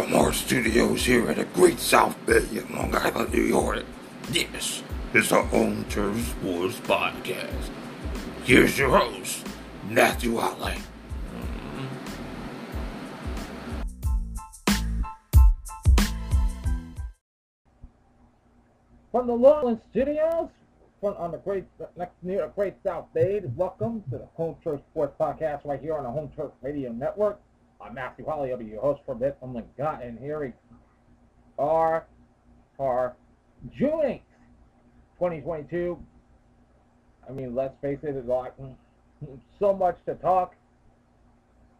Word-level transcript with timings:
from 0.00 0.14
our 0.14 0.32
studios 0.32 1.04
here 1.04 1.28
at 1.28 1.36
the 1.36 1.44
Great 1.44 1.78
South 1.78 2.16
Bay 2.24 2.46
in 2.52 2.74
Long 2.74 2.94
Island, 2.94 3.34
New 3.34 3.42
York. 3.42 3.84
This 4.30 4.82
is 5.12 5.28
the 5.28 5.42
Home 5.42 5.84
Turf 5.90 6.16
Sports 6.40 6.76
Podcast. 6.78 7.70
Here's 8.44 8.78
your 8.78 8.96
host, 8.96 9.46
Matthew 9.90 10.38
Holly. 10.38 10.76
From 19.12 19.26
the 19.26 19.34
Lowland 19.34 19.80
Studios, 19.90 20.48
from 21.02 21.14
on 21.18 21.32
the 21.32 21.38
great 21.38 21.64
next 21.98 22.14
near 22.22 22.46
the 22.46 22.48
Great 22.48 22.76
South 22.82 23.04
Bay, 23.12 23.42
welcome 23.54 24.02
to 24.10 24.16
the 24.16 24.28
Home 24.36 24.56
Turf 24.64 24.80
Sports 24.92 25.14
Podcast 25.20 25.66
right 25.66 25.80
here 25.80 25.98
on 25.98 26.04
the 26.04 26.10
Home 26.10 26.30
Turf 26.34 26.52
Radio 26.62 26.90
Network. 26.90 27.38
I'm 27.82 27.94
Matthew 27.94 28.26
Holly. 28.26 28.52
I'll 28.52 28.58
be 28.58 28.66
your 28.66 28.82
host 28.82 29.00
for 29.06 29.12
a 29.12 29.16
bit. 29.16 29.38
I'm 29.42 29.54
the 29.54 29.64
guy, 29.78 30.02
and 30.02 30.18
here 30.18 30.40
we 30.40 30.52
are 31.58 32.06
for 32.76 33.16
June 33.74 34.00
8th, 34.00 34.20
2022. 35.18 35.98
I 37.28 37.32
mean, 37.32 37.54
let's 37.54 37.74
face 37.80 37.98
it, 38.02 38.12
there's 38.12 38.26
like 38.26 38.52
so 39.58 39.74
much 39.74 39.96
to 40.06 40.14
talk, 40.16 40.54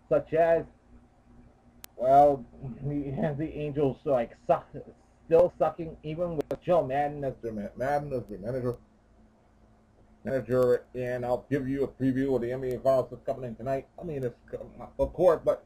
such 0.09 0.33
as, 0.33 0.65
well, 1.97 2.45
the, 2.83 3.35
the 3.39 3.59
Angels 3.59 3.99
like 4.05 4.31
suck, 4.47 4.67
still 5.27 5.53
sucking, 5.59 5.97
even 6.03 6.37
with 6.37 6.63
Joe 6.65 6.87
Maddon 6.87 7.25
as 7.25 7.35
their 7.43 7.53
Maddon 7.77 8.13
as 8.15 8.23
their 8.29 8.39
manager. 8.39 8.77
Manager, 10.25 10.85
and 10.95 11.25
I'll 11.25 11.47
give 11.51 11.67
you 11.67 11.85
a 11.85 11.89
preview 11.89 12.35
of 12.35 12.43
the 12.43 12.49
NBA 12.49 12.83
Finals 12.83 13.09
that's 13.11 13.25
coming 13.25 13.49
in 13.49 13.57
tonight. 13.57 13.87
I 13.99 14.05
mean, 14.05 14.23
it's 14.23 14.37
of 14.99 15.13
course, 15.15 15.41
but 15.43 15.65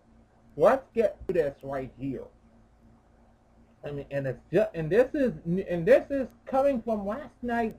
let's 0.57 0.85
get 0.95 1.17
to 1.27 1.35
this 1.35 1.55
right 1.63 1.91
here. 1.99 2.25
I 3.85 3.91
mean, 3.91 4.07
and 4.11 4.27
it's 4.27 4.41
just, 4.53 4.71
and 4.75 4.91
this 4.91 5.09
is, 5.15 5.33
and 5.45 5.87
this 5.87 6.11
is 6.11 6.27
coming 6.47 6.81
from 6.83 7.07
last 7.07 7.35
night's 7.43 7.79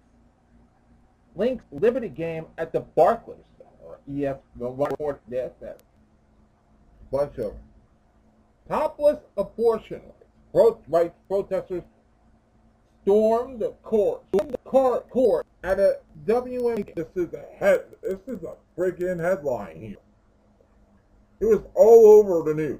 Lynx 1.35 1.63
Liberty 1.71 2.09
game 2.09 2.45
at 2.57 2.71
the 2.71 2.81
Barclays 2.81 3.39
Center. 3.57 3.97
ES 4.07 4.37
report 4.55 5.21
this 5.27 5.51
that 5.61 5.79
bunch 7.11 7.37
of 7.39 7.53
topless 8.67 9.17
abortion 9.37 10.01
rights 10.87 11.15
protesters 11.27 11.83
stormed 13.03 13.59
the 13.59 13.71
court, 13.83 14.23
stormed 14.29 14.53
the 14.53 14.69
court, 14.69 15.09
court 15.09 15.45
at 15.63 15.79
a 15.79 15.97
WA. 16.25 16.75
This 16.95 17.07
is 17.15 17.33
a 17.33 17.45
head. 17.57 17.85
This 18.01 18.19
is 18.27 18.43
a 18.43 18.55
freaking 18.77 19.19
headline 19.19 19.79
here. 19.79 19.97
It 21.39 21.45
was 21.45 21.61
all 21.73 22.07
over 22.19 22.49
the 22.49 22.55
news. 22.55 22.79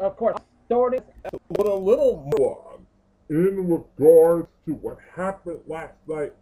Of 0.00 0.16
course, 0.16 0.36
started 0.66 1.04
with 1.48 1.66
a 1.66 1.74
little 1.74 2.30
more 2.38 2.78
in 3.30 3.68
regards 3.68 4.48
to 4.66 4.74
what 4.74 4.98
happened 5.14 5.60
last 5.66 5.94
night. 6.08 6.32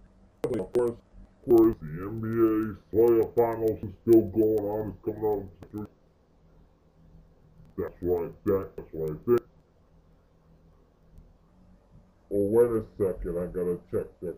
Of 0.45 0.73
course, 0.73 0.91
of 0.91 1.57
course, 1.57 1.77
the 1.81 1.87
NBA 1.87 2.77
playoff 2.93 3.35
finals 3.37 3.79
is 3.83 3.91
still 4.03 4.23
going 4.23 4.65
on. 4.65 4.89
It's 4.89 5.05
coming 5.05 5.25
on. 5.25 5.49
That's 7.77 7.95
right, 8.03 8.33
that's 8.47 8.95
right 8.95 9.27
there. 9.27 9.39
Oh, 12.35 12.49
wait 12.49 12.71
a 12.71 12.85
second. 12.97 13.39
I 13.39 13.47
gotta 13.47 13.79
check 13.91 14.07
the 14.23 14.35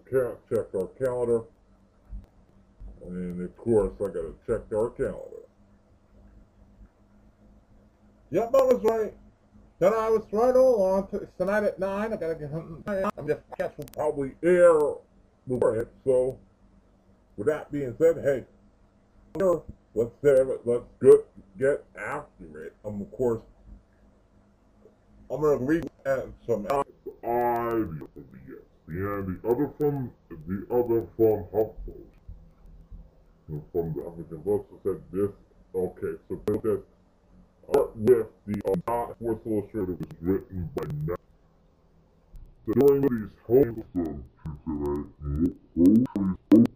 check 0.50 0.74
our 0.74 0.88
calendar. 0.98 1.42
And 3.06 3.40
of 3.42 3.56
course, 3.56 3.92
I 3.96 4.06
gotta 4.08 4.34
check 4.46 4.60
our 4.72 4.90
calendar. 4.90 5.44
Yep, 8.30 8.50
I 8.54 8.62
was 8.62 8.80
right. 8.82 9.14
Then 9.78 9.92
I 9.92 10.08
was 10.08 10.22
right 10.32 10.54
all 10.56 10.76
along. 10.76 11.28
Tonight 11.38 11.64
at 11.64 11.78
9, 11.78 12.12
I 12.12 12.16
gotta 12.16 12.34
get 12.34 12.50
I'm 13.16 13.26
just 13.26 13.40
guess 13.58 13.72
will 13.76 13.84
probably 13.94 14.32
air 14.42 14.78
before 15.46 15.76
it. 15.76 15.88
So, 16.04 16.38
with 17.36 17.48
that 17.48 17.70
being 17.70 17.94
said, 17.98 18.16
hey, 18.22 18.44
let's 19.94 20.10
have 20.22 20.48
it. 20.48 20.60
Let's 20.64 20.84
get, 21.02 21.26
get 21.58 21.84
after 21.98 22.64
it. 22.64 22.74
Um, 22.84 23.02
of 23.02 23.10
course, 23.12 23.42
I'm 25.30 25.40
gonna 25.40 25.56
read 25.56 25.88
some 26.06 26.34
from 26.46 26.62
the 26.62 26.84
the 28.86 29.40
other 29.48 29.70
from 29.78 30.12
the 30.28 30.66
other 30.70 31.06
from 31.16 31.44
HuffPost 31.52 32.13
from 33.46 33.92
the 33.94 34.02
African 34.06 34.42
Vulture 34.42 34.80
said 34.82 35.00
this. 35.12 35.30
Okay, 35.74 36.18
so 36.28 36.40
this 36.62 36.80
art 37.74 37.96
with 37.96 38.26
the 38.46 38.60
uh, 38.64 38.74
not 38.86 39.16
Sports 39.16 39.46
Illustrated 39.46 39.98
was 39.98 40.08
written 40.20 40.70
by 40.74 40.84
Nat. 41.06 41.20
So 42.66 42.72
during 42.74 43.02
these 43.02 43.30
home 43.46 43.84
films 43.92 44.24
today, 44.44 45.54
Moses 45.74 46.04
spoke 46.44 46.72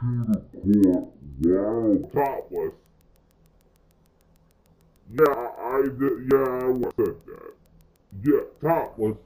him 0.00 0.26
onto 0.28 0.62
the 0.64 0.92
court 0.92 1.08
while 1.40 2.10
topless. 2.12 2.74
Yeah, 5.12 5.48
I 5.58 5.82
did. 5.82 6.14
Yeah, 6.32 6.48
I 6.58 6.90
said 6.96 7.16
that. 7.26 7.52
Yeah, 8.24 8.44
topless 8.60 9.16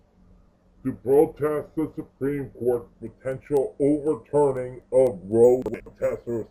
to 0.86 0.92
protest 0.92 1.66
the 1.74 1.90
Supreme 1.96 2.48
Court's 2.50 2.86
potential 3.00 3.74
overturning 3.80 4.80
of 4.92 5.18
Roe 5.24 5.60
v. 5.68 5.80
protesters 5.80 6.46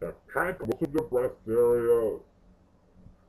that 0.00 0.14
packed 0.34 0.60
most 0.60 0.82
of 0.82 0.92
the 0.92 1.00
breast 1.00 1.32
area, 1.48 2.18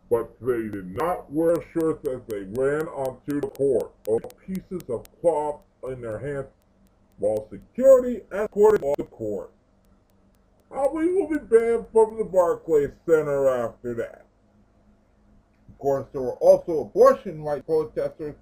but 0.09 0.29
they 0.41 0.67
did 0.67 0.94
not 0.97 1.31
wear 1.31 1.56
shirts 1.73 2.06
as 2.06 2.19
they 2.28 2.41
ran 2.61 2.85
onto 2.88 3.40
the 3.40 3.47
court 3.47 3.94
or 4.07 4.19
pieces 4.45 4.84
of 4.90 5.06
cloth 5.22 5.61
in 5.88 6.01
their 6.01 6.19
hands 6.19 6.47
while 7.17 7.47
security 7.50 8.19
escorted 8.34 8.81
the 8.97 9.06
court. 9.06 9.51
Probably 10.69 11.13
will 11.13 11.29
be 11.29 11.38
banned 11.38 11.85
from 11.94 12.17
the 12.17 12.25
Barclays 12.25 12.91
Center 13.06 13.47
after 13.47 13.94
that. 13.94 14.25
Of 15.69 15.78
course, 15.79 16.07
there 16.11 16.22
were 16.22 16.35
also 16.35 16.81
abortion 16.81 17.41
rights 17.41 17.63
protesters 17.66 18.35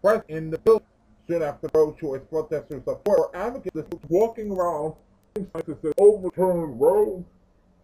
present 0.00 0.24
in 0.28 0.50
the 0.50 0.56
building 0.58 0.86
soon 1.30 1.42
after 1.42 1.68
pro-choice 1.68 2.22
protesters 2.28 2.82
support 2.84 3.30
advocates 3.34 3.88
walking 4.08 4.50
around 4.50 4.94
to 5.34 5.78
say 5.82 5.92
overturn 5.98 6.78
Roe? 6.78 7.24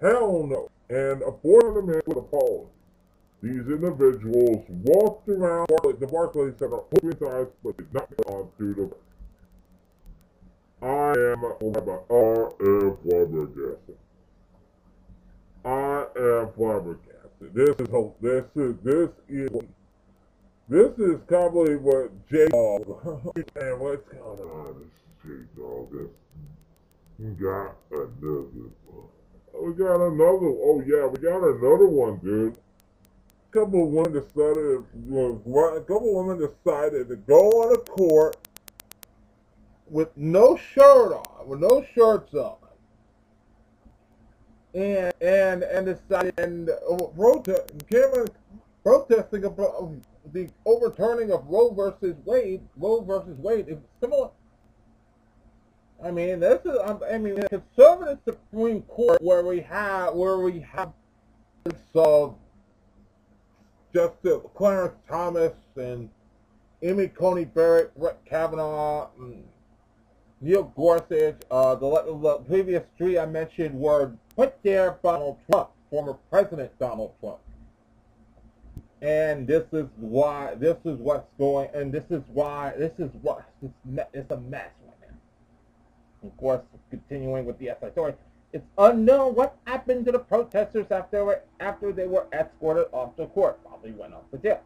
Hell 0.01 0.47
no. 0.47 0.69
And 0.89 1.23
a 1.23 1.27
abortion 1.27 1.87
man 1.87 2.03
with 2.07 2.19
a 2.19 2.23
pause. 2.23 2.67
These 3.43 3.67
individuals 3.69 4.65
walked 4.69 5.29
around 5.29 5.69
the 6.01 6.07
Barclays 6.07 6.55
Center 6.59 6.81
hoping 6.93 7.17
signs, 7.19 7.49
but 7.63 7.77
did 7.77 7.93
not 7.93 8.09
on 8.27 8.49
through 8.57 8.75
the 8.75 8.91
I 10.83 11.13
am 11.13 11.45
R.F. 12.11 12.99
flabbergasted. 13.03 13.97
I 15.65 16.07
am 16.19 16.53
flabbergasted. 16.55 17.55
This 17.55 17.77
is 17.79 17.89
this 18.21 18.45
is 18.57 18.75
this 18.83 19.11
is 19.29 19.51
this 20.69 20.99
is 20.99 21.21
probably 21.27 21.77
what 21.77 22.11
J 22.29 22.47
Dog 22.49 22.83
and 23.57 23.81
what's 23.81 24.03
going 24.09 24.41
on? 24.41 24.75
This 24.81 24.91
J 25.23 25.29
Dog. 25.57 26.11
We 27.19 27.31
got 27.35 27.77
another 27.91 28.43
one. 28.85 29.09
We 29.63 29.73
got 29.73 29.97
another. 29.97 30.53
Oh 30.63 30.83
yeah, 30.85 31.07
we 31.07 31.19
got 31.19 31.43
another 31.43 31.87
one, 31.87 32.19
dude. 32.19 32.57
A 33.49 33.53
couple 33.53 33.85
of 33.85 33.91
women 33.91 34.13
decided. 34.13 34.85
A 35.77 35.81
couple 35.81 36.21
of 36.21 36.27
women 36.27 36.39
decided 36.39 37.09
to 37.09 37.17
go 37.17 37.63
on 37.63 37.75
a 37.75 37.79
court 37.79 38.37
with 39.89 40.15
no 40.17 40.57
shirt 40.57 41.13
on, 41.13 41.49
with 41.49 41.61
no 41.61 41.85
shirts 41.95 42.35
on, 42.35 42.57
and 44.75 45.13
and 45.21 45.63
and 45.63 45.87
decided 45.87 46.35
and 46.39 46.71
uh, 46.71 46.97
protest, 47.17 47.73
came 47.89 48.27
protesting 48.83 49.45
about 49.45 49.93
the 50.33 50.49
overturning 50.65 51.33
of 51.33 51.47
Roe 51.47 51.73
versus 51.73 52.17
Wade, 52.25 52.63
Roe 52.77 53.03
versus 53.03 53.37
Wade 53.39 53.69
is 53.69 53.79
similar. 54.01 54.31
I 56.05 56.11
mean, 56.11 56.41
this 56.41 56.61
is, 56.65 56.77
I 57.11 57.19
mean, 57.19 57.37
the 57.37 57.49
conservative 57.49 58.19
Supreme 58.27 58.83
Court 58.83 59.21
where 59.23 59.45
we 59.45 59.61
have, 59.61 60.15
where 60.15 60.39
we 60.39 60.61
have 60.61 60.93
of 61.95 62.37
Justice 63.95 64.43
Clarence 64.55 64.95
Thomas 65.09 65.53
and 65.77 66.11
Amy 66.83 67.09
Coney 67.09 67.47
Barrett, 67.47 67.97
Brett 67.99 68.19
Kavanaugh, 68.27 69.09
Neil 70.41 70.65
Gorsuch, 70.77 71.37
uh, 71.51 71.75
the, 71.77 71.89
the 72.23 72.45
previous 72.47 72.85
three 72.99 73.19
I 73.19 73.27
mentioned 73.27 73.75
were 73.75 74.13
put 74.37 74.63
there 74.63 74.99
by 75.03 75.13
Donald 75.13 75.39
Trump, 75.51 75.71
former 75.91 76.19
President 76.31 76.71
Donald 76.79 77.15
Trump 77.21 77.39
and 79.03 79.47
this 79.47 79.65
is 79.73 79.87
why 79.97 80.55
this 80.57 80.77
is 80.85 80.99
what's 80.99 81.29
going 81.39 81.69
and 81.75 81.93
this 81.93 82.05
is 82.11 82.23
why 82.33 82.73
this 82.79 82.93
is 82.99 83.11
what 83.21 83.45
it's, 83.63 84.01
it's 84.15 84.31
a 84.31 84.41
mess 84.41 84.71
right 84.87 85.11
now 85.11 86.29
of 86.29 86.37
course 86.39 86.63
continuing 86.91 87.45
with 87.45 87.59
the 87.59 87.71
SI 87.81 87.91
story 87.93 88.15
It's 88.53 88.65
unknown 88.79 89.35
what 89.35 89.57
happened 89.67 90.07
to 90.07 90.13
the 90.13 90.19
protesters 90.19 90.87
after 90.91 91.43
after 91.61 91.93
they 91.93 92.07
were 92.07 92.27
escorted 92.33 92.87
off 92.93 93.17
the 93.17 93.27
court. 93.27 93.63
Probably 93.63 93.91
went 93.93 94.15
off 94.15 94.31
to 94.31 94.39
jail. 94.39 94.61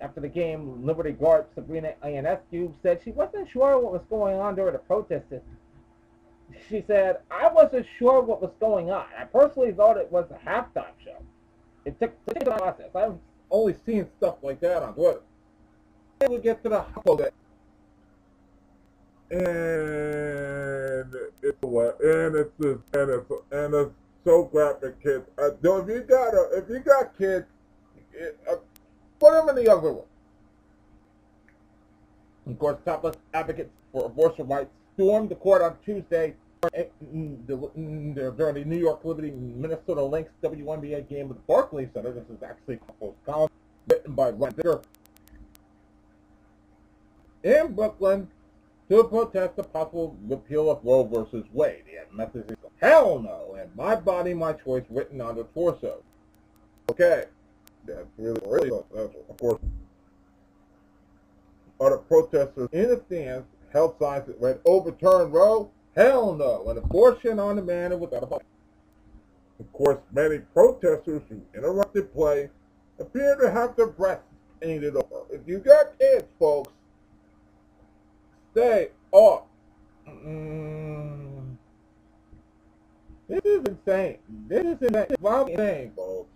After 0.00 0.20
the 0.20 0.28
game, 0.28 0.84
Liberty 0.84 1.12
guard 1.12 1.46
Sabrina 1.54 1.94
Ionescu 2.04 2.74
said 2.82 3.00
she 3.02 3.12
wasn't 3.12 3.48
sure 3.48 3.78
what 3.78 3.92
was 3.92 4.02
going 4.10 4.36
on 4.36 4.56
during 4.56 4.72
the 4.74 4.78
protests. 4.78 5.32
She 6.68 6.84
said, 6.86 7.20
I 7.30 7.48
wasn't 7.48 7.86
sure 7.98 8.20
what 8.20 8.42
was 8.42 8.52
going 8.60 8.90
on. 8.90 9.06
I 9.18 9.24
personally 9.24 9.72
thought 9.72 9.96
it 9.96 10.12
was 10.12 10.26
a 10.30 10.46
halftime 10.46 10.92
show. 11.02 11.16
It 11.86 11.98
took, 11.98 12.12
took 12.26 12.42
a 12.42 12.58
process. 12.58 12.90
I've 12.94 13.14
only 13.54 13.76
seen 13.86 14.06
stuff 14.18 14.36
like 14.42 14.60
that 14.60 14.82
on 14.82 14.94
Twitter. 14.94 15.20
We 16.28 16.38
get 16.38 16.62
to 16.64 16.68
the 16.68 16.84
of 17.06 17.20
it. 17.20 17.34
And 19.30 21.14
it's 21.42 21.58
what 21.60 22.00
and 22.00 22.36
it's 22.36 22.50
just, 22.60 22.80
and 22.94 23.10
it's 23.10 23.30
and 23.50 23.74
it's 23.74 23.90
so 24.24 24.44
graphic, 24.44 25.02
kids. 25.02 25.24
Uh, 25.38 25.50
if 25.52 25.88
you 25.88 26.00
got 26.00 26.34
a, 26.34 26.58
if 26.58 26.68
you 26.68 26.78
got 26.80 27.16
kids, 27.16 27.46
it, 28.12 28.38
uh, 28.50 28.56
put 29.18 29.32
them 29.32 29.48
in 29.50 29.64
the 29.64 29.70
other 29.70 29.88
room. 29.92 30.02
Of 32.46 32.58
course, 32.58 32.78
topless 32.84 33.16
advocates 33.32 33.70
for 33.92 34.06
abortion 34.06 34.46
rights 34.46 34.70
stormed 34.94 35.30
the 35.30 35.34
court 35.36 35.62
on 35.62 35.76
Tuesday 35.84 36.34
during 36.70 38.54
the 38.54 38.64
New 38.64 38.78
York 38.78 39.04
Liberty 39.04 39.30
Minnesota 39.30 40.02
Lynx 40.02 40.30
WNBA 40.42 41.08
game 41.08 41.30
at 41.30 41.36
the 41.36 41.42
Barclays 41.46 41.88
Center. 41.94 42.12
This 42.12 42.24
is 42.24 42.42
actually 42.42 42.78
a 43.02 43.08
column 43.26 43.50
written 43.88 44.14
by 44.14 44.30
Ryan 44.30 44.54
Vicker. 44.54 44.82
In 47.42 47.74
Brooklyn, 47.74 48.28
to 48.88 49.04
protest 49.04 49.56
the 49.56 49.62
possible 49.62 50.16
repeal 50.28 50.70
of 50.70 50.80
Roe 50.82 51.04
versus 51.04 51.44
Wade. 51.52 51.84
He 51.86 51.96
had 51.96 52.12
messages 52.12 52.56
of 52.64 52.70
hell 52.80 53.18
no 53.18 53.56
and 53.58 53.74
my 53.76 53.94
body, 53.96 54.34
my 54.34 54.52
choice 54.52 54.84
written 54.90 55.20
on 55.20 55.36
the 55.36 55.44
torso. 55.44 56.02
Okay, 56.90 57.24
that's 57.86 58.06
really, 58.18 58.40
really, 58.46 58.70
of 58.70 59.38
course, 59.40 59.60
the 61.80 61.98
protesters 62.08 62.68
in 62.72 62.88
the 62.88 63.02
stands 63.06 63.46
held 63.72 63.98
signs 63.98 64.26
that 64.26 64.40
read 64.40 64.60
overturn 64.64 65.30
Roe, 65.30 65.70
hell 65.96 66.34
no, 66.34 66.68
an 66.68 66.78
abortion 66.78 67.38
on 67.38 67.56
demand 67.56 67.92
and 67.92 68.00
without 68.00 68.22
a 68.22 68.26
body. 68.26 68.44
Of 69.60 69.72
course, 69.72 69.98
many 70.12 70.38
protesters 70.38 71.22
who 71.28 71.40
interrupted 71.54 72.12
play 72.12 72.50
appear 72.98 73.36
to 73.36 73.50
have 73.50 73.76
their 73.76 73.86
breasts 73.86 74.24
painted 74.60 74.96
over. 74.96 75.26
If 75.30 75.42
you 75.46 75.58
got 75.58 75.98
kids, 75.98 76.24
folks, 76.38 76.72
stay 78.52 78.88
off. 79.12 79.44
Mm. 80.08 81.56
This 83.28 83.40
is 83.44 83.64
insane. 83.64 84.18
This 84.48 84.64
is 84.64 84.82
insane. 84.82 85.16
Well, 85.20 85.46
insane, 85.46 85.92
folks. 85.96 86.28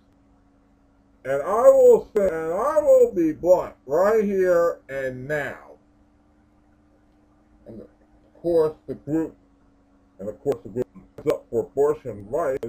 And 1.24 1.42
I 1.42 1.68
will 1.68 2.08
say, 2.16 2.26
and 2.26 2.52
I 2.54 2.78
will 2.80 3.12
be 3.14 3.32
blunt 3.32 3.74
right 3.86 4.24
here 4.24 4.78
and 4.88 5.28
now. 5.28 5.72
And 7.66 7.80
of 7.80 7.88
course, 8.40 8.74
the 8.86 8.94
group, 8.94 9.36
and 10.18 10.28
of 10.28 10.40
course, 10.40 10.58
the 10.62 10.68
group 10.68 10.86
up 11.30 11.44
for 11.50 11.60
abortion 11.60 12.26
rights. 12.30 12.68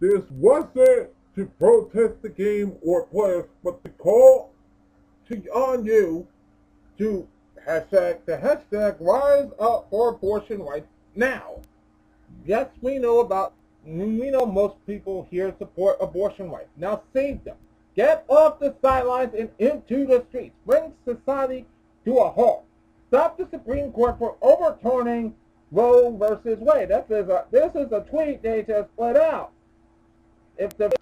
This 0.00 0.22
wasn't 0.30 1.10
to 1.34 1.46
protest 1.58 2.22
the 2.22 2.28
game 2.28 2.76
or 2.82 3.06
players, 3.06 3.46
but 3.62 3.82
to 3.84 3.90
call 3.90 4.52
to 5.28 5.36
on 5.50 5.84
you 5.84 6.26
to 6.98 7.26
hashtag 7.66 8.18
the 8.26 8.36
hashtag 8.36 8.96
rise 9.00 9.50
up 9.58 9.86
for 9.90 10.10
abortion 10.10 10.60
rights 10.62 10.86
now. 11.14 11.60
Yes, 12.46 12.68
we 12.82 12.98
know 12.98 13.20
about 13.20 13.54
we 13.86 14.30
know 14.30 14.46
most 14.46 14.76
people 14.86 15.26
here 15.30 15.54
support 15.58 15.96
abortion 16.00 16.50
rights. 16.50 16.70
Now 16.76 17.02
save 17.12 17.44
them. 17.44 17.56
Get 17.96 18.24
off 18.28 18.58
the 18.58 18.74
sidelines 18.82 19.34
and 19.38 19.50
into 19.58 20.06
the 20.06 20.24
streets. 20.28 20.54
Bring 20.66 20.92
society 21.04 21.66
to 22.04 22.18
a 22.18 22.30
halt. 22.30 22.64
Stop 23.08 23.38
the 23.38 23.46
Supreme 23.50 23.92
Court 23.92 24.18
for 24.18 24.36
overturning 24.42 25.34
Roe 25.74 26.16
versus 26.16 26.58
Wade. 26.60 26.88
This 26.88 27.04
is 27.10 27.28
a 27.28 27.46
this 27.50 27.74
is 27.74 27.90
a 27.90 28.00
tweet 28.08 28.42
they 28.42 28.62
just 28.62 28.94
put 28.96 29.16
out. 29.16 29.50
If 30.56 30.76
the 30.76 30.92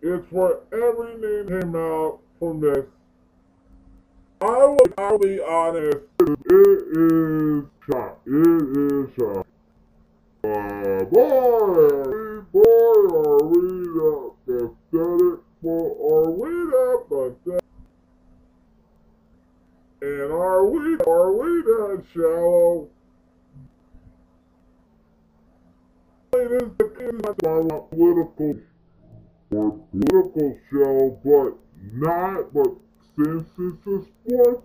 it's 0.00 0.32
every 0.72 1.16
name 1.18 1.48
came 1.48 1.76
out 1.76 2.20
from 2.38 2.60
this. 2.60 2.86
I 4.40 4.46
will 4.46 4.78
I'll 4.96 5.18
be 5.18 5.40
honest. 5.42 5.98
It 6.20 6.38
is 6.96 7.64
shock. 7.86 8.20
It 8.26 8.32
is 8.32 9.14
shock. 9.14 9.46
Uh, 10.42 11.04
boy, 11.04 12.40
boy, 12.52 12.62
are 12.62 13.44
we 13.44 13.60
that 13.92 14.32
pathetic? 14.46 15.40
Boy, 15.62 15.88
are 16.00 16.30
we 16.30 16.48
that 16.48 17.04
pathetic? 17.08 17.64
And 20.00 20.32
are 20.32 20.66
we, 20.66 20.96
are 21.06 21.32
we 21.32 21.62
that 21.62 22.04
shallow? 22.14 22.88
It 26.46 26.52
is 26.52 26.70
the 26.78 26.84
political 26.84 27.72
or 27.72 27.88
political 29.90 30.58
show, 30.70 31.18
but 31.24 31.58
not, 31.92 32.54
but 32.54 32.70
since 33.16 33.48
it's 33.58 33.86
a 33.88 34.04
sports, 34.04 34.62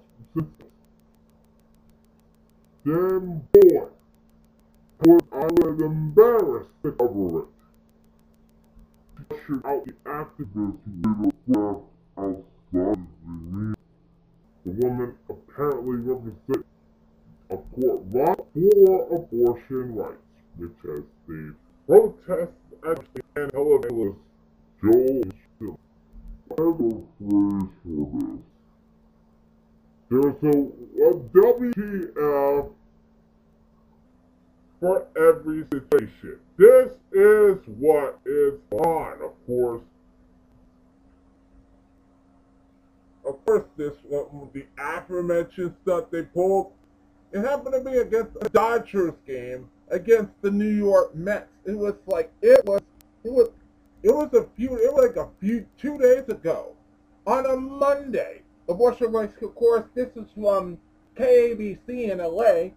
then 2.85 3.47
boy, 3.51 3.87
I 5.33 5.47
was 5.47 5.81
embarrassed 5.81 6.69
to 6.83 6.91
cover 6.91 7.39
it. 7.39 7.47
Out 9.65 9.85
the 9.85 9.93
activists 10.05 10.85
who 10.85 11.31
a 11.49 11.57
outside 12.21 12.45
the 12.73 13.31
me. 13.51 13.73
The 14.65 14.71
woman 14.71 15.15
apparently 15.27 15.97
represents 15.97 16.67
a 17.49 17.57
court 17.57 18.01
right 18.11 18.37
for 18.53 19.15
abortion 19.15 19.95
rights, 19.95 20.21
which 20.57 20.77
has 20.83 21.03
the 21.27 21.55
protest 21.87 22.51
actually 22.83 23.21
and 23.35 23.51
televangelists 23.51 24.17
Joel 24.83 25.21
Osteen. 25.23 25.77
I 26.49 26.61
have 26.61 26.79
a 26.79 27.03
phrase 27.19 27.69
for 27.83 28.05
this. 28.13 28.39
There's 30.09 30.43
a, 30.43 30.57
a 30.99 31.13
WTF 31.31 32.71
for 34.79 35.07
every 35.15 35.65
situation. 35.71 36.39
This 36.57 36.89
is 37.13 37.57
what 37.77 38.19
is 38.25 38.55
on, 38.71 39.21
of 39.21 39.45
course. 39.45 39.83
Of 43.23 43.45
course, 43.45 43.65
this 43.77 43.93
uh, 44.11 44.23
the 44.53 44.65
aforementioned 44.79 45.75
stuff 45.83 46.05
they 46.11 46.23
pulled. 46.23 46.73
It 47.31 47.41
happened 47.41 47.75
to 47.75 47.91
be 47.91 47.97
against 47.97 48.31
a 48.41 48.49
Dodgers 48.49 49.13
game 49.25 49.69
against 49.91 50.31
the 50.41 50.49
New 50.49 50.73
York 50.73 51.13
Mets. 51.15 51.47
It 51.65 51.77
was 51.77 51.93
like 52.07 52.31
it 52.41 52.65
was 52.65 52.81
it 53.23 53.31
was 53.31 53.49
it 54.03 54.11
was 54.11 54.33
a 54.33 54.47
few 54.55 54.75
it 54.75 54.91
was 54.91 55.05
like 55.05 55.17
a 55.17 55.29
few 55.39 55.65
two 55.77 55.97
days 55.97 56.27
ago 56.27 56.73
on 57.27 57.45
a 57.45 57.55
Monday. 57.55 58.41
Of 58.67 58.77
course, 58.77 58.97
this 59.93 60.07
is 60.15 60.25
from 60.33 60.77
KABC 61.17 62.11
in 62.11 62.17
LA. 62.19 62.71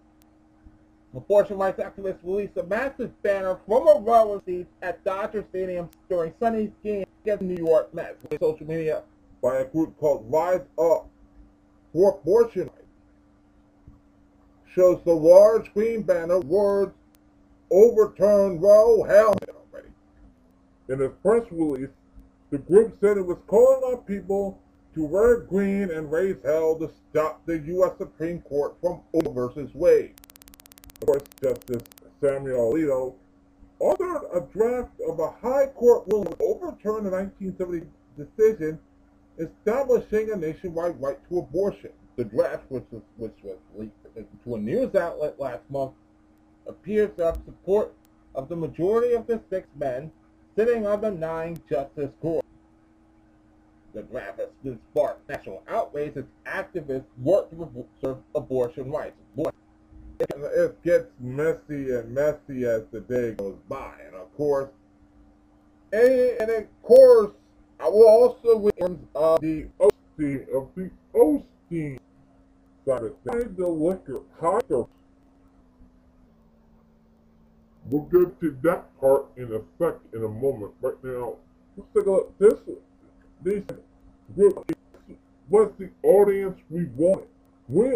Abortion 1.16 1.58
rights 1.58 1.80
activists 1.80 2.18
released 2.24 2.56
a 2.56 2.64
massive 2.64 3.22
banner 3.22 3.60
from 3.68 3.86
a 3.86 4.00
row 4.00 4.32
of 4.32 4.42
seats 4.44 4.68
at 4.82 5.02
Dodger 5.04 5.44
Stadium 5.50 5.88
during 6.08 6.34
Sunday's 6.40 6.72
game 6.82 7.06
against 7.22 7.46
the 7.46 7.54
New 7.54 7.64
York 7.64 7.94
Mets. 7.94 8.16
Social 8.40 8.66
media 8.66 9.02
by 9.40 9.58
a 9.58 9.64
group 9.64 9.96
called 9.98 10.26
Rise 10.28 10.62
Up 10.76 11.08
for 11.92 12.18
Abortion 12.20 12.62
Rights 12.62 12.80
shows 14.74 15.00
the 15.04 15.12
large 15.12 15.72
green 15.72 16.02
banner 16.02 16.40
words 16.40 16.92
overturn 17.74 18.60
Roe 18.60 19.02
hell 19.02 19.36
already. 19.48 19.88
In 20.88 21.02
a 21.02 21.08
press 21.08 21.44
release, 21.50 21.90
the 22.50 22.58
group 22.58 22.96
said 23.00 23.18
it 23.18 23.26
was 23.26 23.38
calling 23.48 23.82
on 23.82 24.04
people 24.04 24.60
to 24.94 25.04
wear 25.04 25.40
green 25.40 25.90
and 25.90 26.10
raise 26.10 26.36
hell 26.44 26.76
to 26.76 26.88
stop 27.10 27.44
the 27.46 27.58
U.S. 27.58 27.92
Supreme 27.98 28.40
Court 28.42 28.76
from 28.80 29.00
Roe 29.12 29.32
versus 29.32 29.70
Wade. 29.74 30.14
Of 31.00 31.06
course, 31.06 31.22
Justice 31.42 31.82
Samuel 32.20 32.72
Alito 32.72 33.14
authored 33.80 34.36
a 34.36 34.40
draft 34.52 34.92
of 35.08 35.18
a 35.18 35.30
high 35.30 35.66
court 35.66 36.04
ruling 36.12 36.32
to 36.32 36.42
overturn 36.44 37.02
the 37.02 37.10
1970 37.10 37.86
decision 38.16 38.78
establishing 39.38 40.30
a 40.30 40.36
nationwide 40.36 41.00
right 41.02 41.18
to 41.28 41.40
abortion. 41.40 41.90
The 42.16 42.24
draft, 42.24 42.62
which 42.68 42.84
was, 42.92 43.02
which 43.16 43.34
was 43.42 43.56
leaked 43.76 43.96
to 44.44 44.54
a 44.54 44.58
news 44.60 44.94
outlet 44.94 45.40
last 45.40 45.68
month, 45.68 45.92
appears 46.66 47.10
to 47.16 47.26
have 47.26 47.38
support 47.44 47.94
of 48.34 48.48
the 48.48 48.56
majority 48.56 49.14
of 49.14 49.26
the 49.26 49.40
six 49.50 49.68
men 49.78 50.10
sitting 50.56 50.86
on 50.86 51.00
the 51.00 51.10
nine 51.10 51.60
justice 51.68 52.10
court. 52.20 52.44
The 53.92 54.02
draft 54.02 54.40
has 54.40 54.48
been 54.62 54.78
sparked 54.90 55.28
national 55.28 55.62
outrage 55.68 56.16
as 56.16 56.24
activists 56.46 57.04
work 57.22 57.50
to 57.50 57.86
serve 58.02 58.18
abortion 58.34 58.90
rights. 58.90 59.16
it 60.20 60.82
gets 60.82 61.06
messy 61.20 61.92
and 61.94 62.12
messy 62.12 62.64
as 62.64 62.82
the 62.90 63.00
day 63.00 63.32
goes 63.32 63.56
by. 63.68 63.94
And 64.06 64.16
of 64.16 64.34
course, 64.36 64.70
and, 65.92 66.50
of 66.50 66.82
course, 66.82 67.30
I 67.78 67.88
will 67.88 68.08
also 68.08 68.56
win 68.56 69.06
uh, 69.14 69.38
the 69.38 69.68
OC 69.80 70.48
of 70.52 70.68
the 70.74 70.90
Osteen 71.14 71.98
side 72.86 73.02
of. 73.04 73.14
The 73.24 73.66
liquor 73.66 74.22
tiger. 74.40 74.84
We'll 77.90 78.02
get 78.02 78.40
to 78.40 78.56
that 78.62 79.00
part 79.00 79.26
in 79.36 79.52
sec, 79.78 79.94
in 80.14 80.24
a 80.24 80.28
moment. 80.28 80.72
Right 80.80 80.94
now, 81.02 81.36
let's 81.76 81.88
take 81.94 82.06
a 82.06 82.10
look. 82.10 82.38
This, 82.38 82.54
this 83.42 83.62
group 84.34 84.76
was 85.50 85.70
the 85.78 85.90
audience 86.02 86.58
we 86.70 86.86
wanted. 86.96 87.28
We 87.68 87.94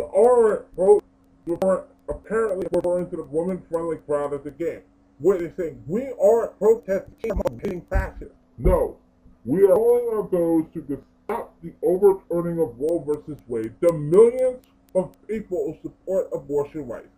we're 1.46 1.84
apparently 2.08 2.66
referring 2.72 3.08
to 3.10 3.16
the 3.16 3.22
women-friendly 3.24 3.98
crowd 4.06 4.34
the 4.44 4.50
game. 4.50 4.82
Where 5.20 5.38
they 5.38 5.50
say, 5.56 5.74
we 5.86 6.12
aren't 6.22 6.58
protesting 6.58 7.14
hitting 7.62 7.82
fascists. 7.90 8.34
No, 8.58 8.96
we 9.44 9.64
are 9.64 9.74
calling 9.74 10.04
on 10.04 10.28
those 10.30 10.66
who 10.74 11.02
stop 11.24 11.54
the 11.62 11.72
overturning 11.82 12.60
of 12.60 12.78
Roe 12.78 13.04
versus 13.06 13.38
Wade, 13.48 13.72
the 13.80 13.92
millions 13.92 14.64
of 14.94 15.14
people 15.26 15.76
who 15.82 15.88
support 15.88 16.28
abortion 16.32 16.86
rights. 16.86 17.08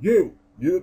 You, 0.00 0.32
you, 0.60 0.82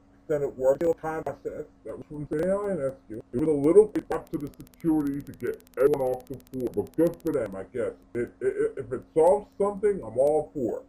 extended 0.31 0.57
working 0.57 0.93
time 1.01 1.23
process 1.23 1.65
that 1.83 1.97
was 1.97 2.05
from 2.07 2.25
the 2.29 2.37
INSU. 2.37 3.21
It 3.33 3.39
was 3.39 3.49
a 3.49 3.51
little 3.51 3.87
bit 3.87 4.05
up 4.11 4.29
to 4.31 4.37
the 4.37 4.49
security 4.57 5.21
to 5.21 5.31
get 5.33 5.61
everyone 5.77 6.01
off 6.01 6.25
the 6.25 6.37
floor, 6.37 6.69
but 6.73 6.95
good 6.95 7.17
for 7.17 7.33
them, 7.33 7.55
I 7.55 7.63
guess. 7.73 7.91
It, 8.13 8.31
it, 8.39 8.73
if 8.77 8.91
it 8.93 9.03
solves 9.13 9.47
something, 9.59 10.01
I'm 10.03 10.17
all 10.17 10.49
for 10.53 10.79
it. 10.79 10.85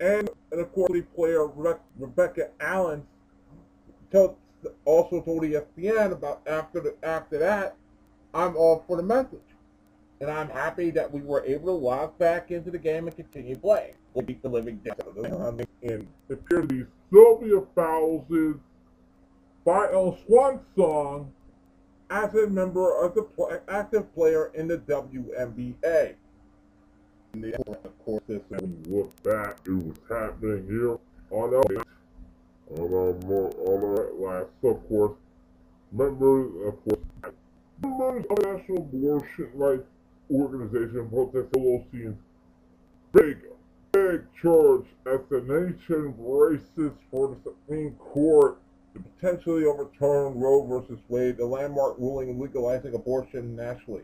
And, 0.00 0.30
and 0.50 0.60
of 0.60 0.72
course, 0.72 0.92
the 0.92 1.02
player 1.02 1.46
Rebecca 1.98 2.48
Allen 2.60 3.06
told, 4.10 4.36
also 4.84 5.20
told 5.20 5.42
ESPN 5.42 6.12
about 6.12 6.40
after 6.46 6.80
the, 6.80 6.94
after 7.02 7.38
that, 7.38 7.76
I'm 8.32 8.56
all 8.56 8.82
for 8.86 8.96
the 8.96 9.02
message. 9.02 9.40
And 10.20 10.30
I'm 10.30 10.48
happy 10.48 10.90
that 10.92 11.12
we 11.12 11.20
were 11.20 11.44
able 11.44 11.66
to 11.66 11.84
log 11.84 12.16
back 12.18 12.50
into 12.50 12.70
the 12.70 12.78
game 12.78 13.08
and 13.08 13.14
continue 13.14 13.56
playing. 13.56 13.94
We'll 14.14 14.24
beat 14.24 14.42
the 14.42 14.48
living 14.48 14.80
death 14.84 15.00
out 15.00 15.16
of 15.16 15.22
them. 15.22 15.60
And 15.82 16.06
it 16.30 16.34
appears 16.34 16.62
to 16.62 16.66
be 16.66 16.84
Sylvia 17.12 17.62
Fowles' 17.74 18.56
final 19.64 20.18
swan 20.26 20.60
song 20.76 21.32
as 22.10 22.34
a 22.34 22.46
member 22.46 23.02
of 23.02 23.14
the 23.14 23.22
play, 23.22 23.58
active 23.68 24.14
player 24.14 24.50
in 24.54 24.68
the 24.68 24.78
WNBA. 24.78 26.14
And 27.32 27.54
of 27.54 28.04
course, 28.04 28.22
this 28.28 28.42
when 28.48 28.82
you 28.84 28.94
look 28.94 29.22
back, 29.22 29.60
it 29.64 29.70
was 29.70 29.96
happening 30.08 30.66
here 30.68 30.98
on 31.30 31.54
our 31.54 31.84
on 32.78 32.92
our 32.92 33.48
on 33.66 33.82
our 33.82 34.12
last, 34.12 34.50
of 34.62 34.88
course, 34.88 35.16
members, 35.90 36.50
of 36.66 36.84
course, 36.84 37.00
members 37.80 38.26
of 38.28 38.36
the 38.36 38.52
National 38.52 38.78
Abortion 38.78 39.48
Rights 39.54 39.88
Organization 40.30 41.08
protest 41.08 41.50
Pelosi's 41.52 42.14
big 43.12 43.38
big 44.10 44.24
charge 44.40 44.84
as 45.06 45.20
the 45.30 45.40
nation 45.42 46.12
braces 46.12 46.92
for 47.10 47.28
the 47.28 47.36
Supreme 47.44 47.92
Court 47.94 48.58
to 48.94 49.00
potentially 49.00 49.64
overturn 49.64 50.38
Roe 50.38 50.84
v. 50.88 50.96
Wade, 51.08 51.36
the 51.36 51.46
landmark 51.46 51.96
ruling 51.98 52.38
legalizing 52.38 52.94
abortion 52.94 53.56
nationally. 53.56 54.02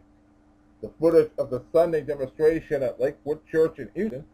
The 0.83 0.91
footage 1.01 1.31
of 1.39 1.51
the 1.51 1.63
Sunday 1.73 2.03
demonstration 2.03 2.83
at 2.83 3.01
Lakewood 3.01 3.41
Church 3.51 3.79
in 3.79 3.91
Houston, 3.95 4.25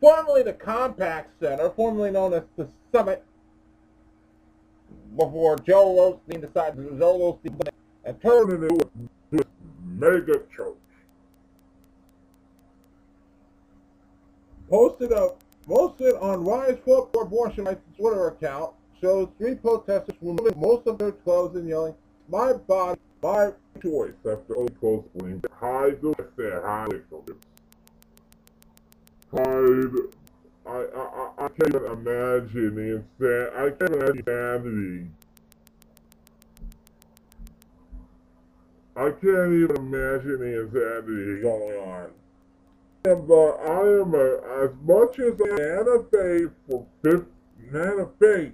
formerly 0.00 0.42
the 0.42 0.52
Compaq 0.52 1.26
Center, 1.40 1.70
formerly 1.70 2.10
known 2.10 2.34
as 2.34 2.42
the 2.56 2.68
Summit, 2.92 3.24
before 5.16 5.56
Joel 5.58 6.20
Osteen 6.28 6.40
decided 6.40 6.88
to 6.88 6.98
Joel 6.98 7.38
Osteen 7.44 7.68
and 8.04 8.20
turned 8.20 8.52
it 8.52 8.70
into 8.70 8.84
a 9.38 9.44
mega 9.84 10.42
church. 10.54 10.79
Posted 14.70 15.10
a 15.12 15.32
posted 15.66 16.14
on 16.14 16.44
Rise 16.44 16.78
for 16.84 17.08
Abortion 17.20 17.64
Rights 17.64 17.82
Twitter 17.98 18.28
account 18.28 18.72
shows 19.00 19.28
three 19.36 19.56
protesters 19.56 20.14
removing 20.22 20.58
most 20.58 20.86
of 20.86 20.98
their 20.98 21.12
clothes 21.12 21.56
and 21.56 21.68
yelling, 21.68 21.94
"My 22.28 22.52
body, 22.52 23.00
my 23.22 23.52
choice." 23.82 24.14
After 24.20 24.56
only 24.56 24.72
clothes 24.74 25.04
hide 25.52 26.00
the 26.00 26.14
say 26.36 26.50
hide 26.50 27.02
hide. 29.32 30.14
I, 30.66 30.70
I, 30.72 31.30
I 31.38 31.48
can't 31.48 31.74
even 31.74 31.84
imagine 31.90 32.74
the 32.76 32.96
insanity. 32.96 33.56
I 33.56 33.70
can't 33.70 33.92
imagine 33.92 34.18
insanity. 34.18 35.10
I 38.96 39.10
can't 39.10 39.52
even 39.52 39.76
imagine 39.76 40.38
the 40.38 40.60
insanity 40.62 41.42
going 41.42 41.76
on 41.88 42.19
uh, 43.06 43.12
I 43.12 44.02
am 44.02 44.14
a, 44.14 44.64
as 44.64 44.70
much 44.82 45.18
as 45.18 45.40
a 45.40 45.56
man 45.56 45.86
of 45.88 46.10
faith 46.10 46.50
for 46.68 46.86
fifth 47.02 47.26
man 47.70 48.00
of 48.00 48.10
faith. 48.20 48.52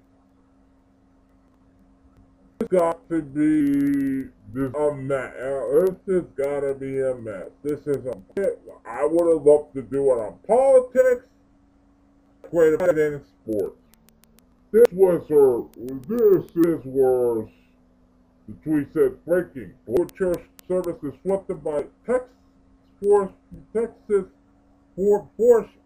It's 2.61 2.71
got 2.71 3.09
to 3.09 3.23
be 3.23 4.31
this 4.55 4.73
a 4.75 4.95
mess. 4.95 5.35
This 5.37 6.15
has 6.15 6.25
got 6.37 6.61
to 6.61 6.75
be 6.75 7.01
a 7.01 7.15
mess. 7.17 7.49
This 7.63 7.81
is 7.87 8.07
a 8.07 8.17
bit. 8.35 8.61
I 8.89 9.05
would 9.05 9.37
have 9.37 9.45
loved 9.45 9.75
to 9.75 9.83
do 9.83 10.13
it 10.13 10.19
on 10.19 10.39
politics. 10.47 11.27
A 12.45 12.79
bit 12.79 12.99
in 12.99 13.21
sports. 13.43 13.77
This 14.71 14.87
was 14.93 15.27
her. 15.29 15.65
This 16.07 16.45
is 16.55 16.85
was. 16.85 17.49
The 18.49 18.55
tweet 18.63 18.89
said 18.95 19.25
breaking. 19.25 19.75
Board 19.87 20.15
church 20.15 20.41
service 20.69 20.97
disrupted 21.03 21.65
by 21.65 21.85
Texas 22.07 22.31
Texas 23.73 24.25
for 24.97 25.21
abortion, 25.21 25.81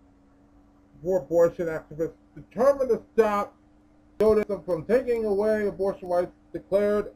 for 1.03 1.19
abortion 1.19 1.67
activists 1.67 2.15
determined 2.35 2.91
to 2.91 3.03
stop 3.15 3.55
them 4.19 4.63
from 4.65 4.85
taking 4.85 5.25
away 5.25 5.67
abortion 5.67 6.09
rights 6.09 6.33
declared 6.53 7.13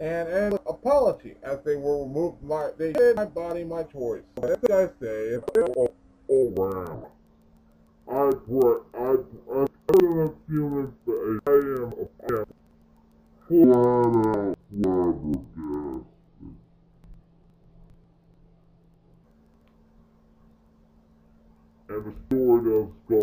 and 0.00 0.28
and 0.28 0.54
apology 0.66 1.36
as 1.44 1.58
they 1.64 1.76
were 1.76 2.04
removed 2.04 2.42
my 2.42 2.70
they 2.76 2.92
said 2.92 3.16
my 3.16 3.24
body 3.24 3.64
my 3.64 3.84
choice. 3.84 4.22
That's 4.40 4.60
what 4.62 4.72
I 4.72 4.88
say. 5.00 5.36
all, 5.76 5.94
all 6.28 6.54
around. 6.58 7.06
I 8.10 8.32
put 8.34 8.84
I 8.94 9.16
I 9.54 9.62
a 9.62 10.32
few 10.48 10.68
minutes 10.68 10.96
I 11.46 11.52
am 11.52 11.92
am 12.30 12.46
flat 13.48 13.76
out 15.16 16.11
and 21.94 22.04
the 22.04 22.12
story 22.26 22.64
does 22.64 22.90
go 23.08 23.20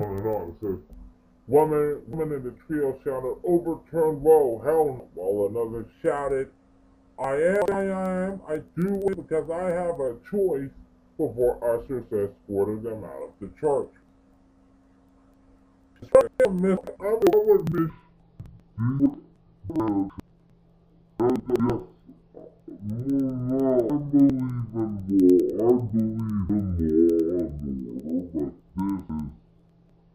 on 0.00 0.16
and 0.18 0.26
on. 0.26 0.48
It 0.50 0.56
says, 0.60 0.78
woman, 1.46 2.02
woman 2.06 2.32
in 2.36 2.42
the 2.44 2.54
trio 2.66 2.98
shouted, 3.04 3.36
overturn 3.44 4.22
Roe, 4.22 4.60
hell 4.64 4.86
no. 4.86 5.08
While 5.14 5.46
another 5.48 5.86
shouted, 6.02 6.48
I 7.18 7.34
am, 7.34 7.64
I 7.70 7.84
am, 7.84 8.40
I 8.48 8.60
do 8.80 9.00
it 9.08 9.16
because 9.16 9.50
I 9.50 9.70
have 9.70 10.00
a 10.00 10.16
choice 10.30 10.70
before 11.16 11.58
ushers 11.62 12.04
escorted 12.12 12.82
them 12.82 13.04
out 13.04 13.22
of 13.22 13.30
the 13.40 13.48
church. 13.60 13.90
I 16.02 16.04
believe 16.44 16.48
in 16.48 16.60
war. 19.78 20.08
I 21.20 21.28
believe 25.92 26.13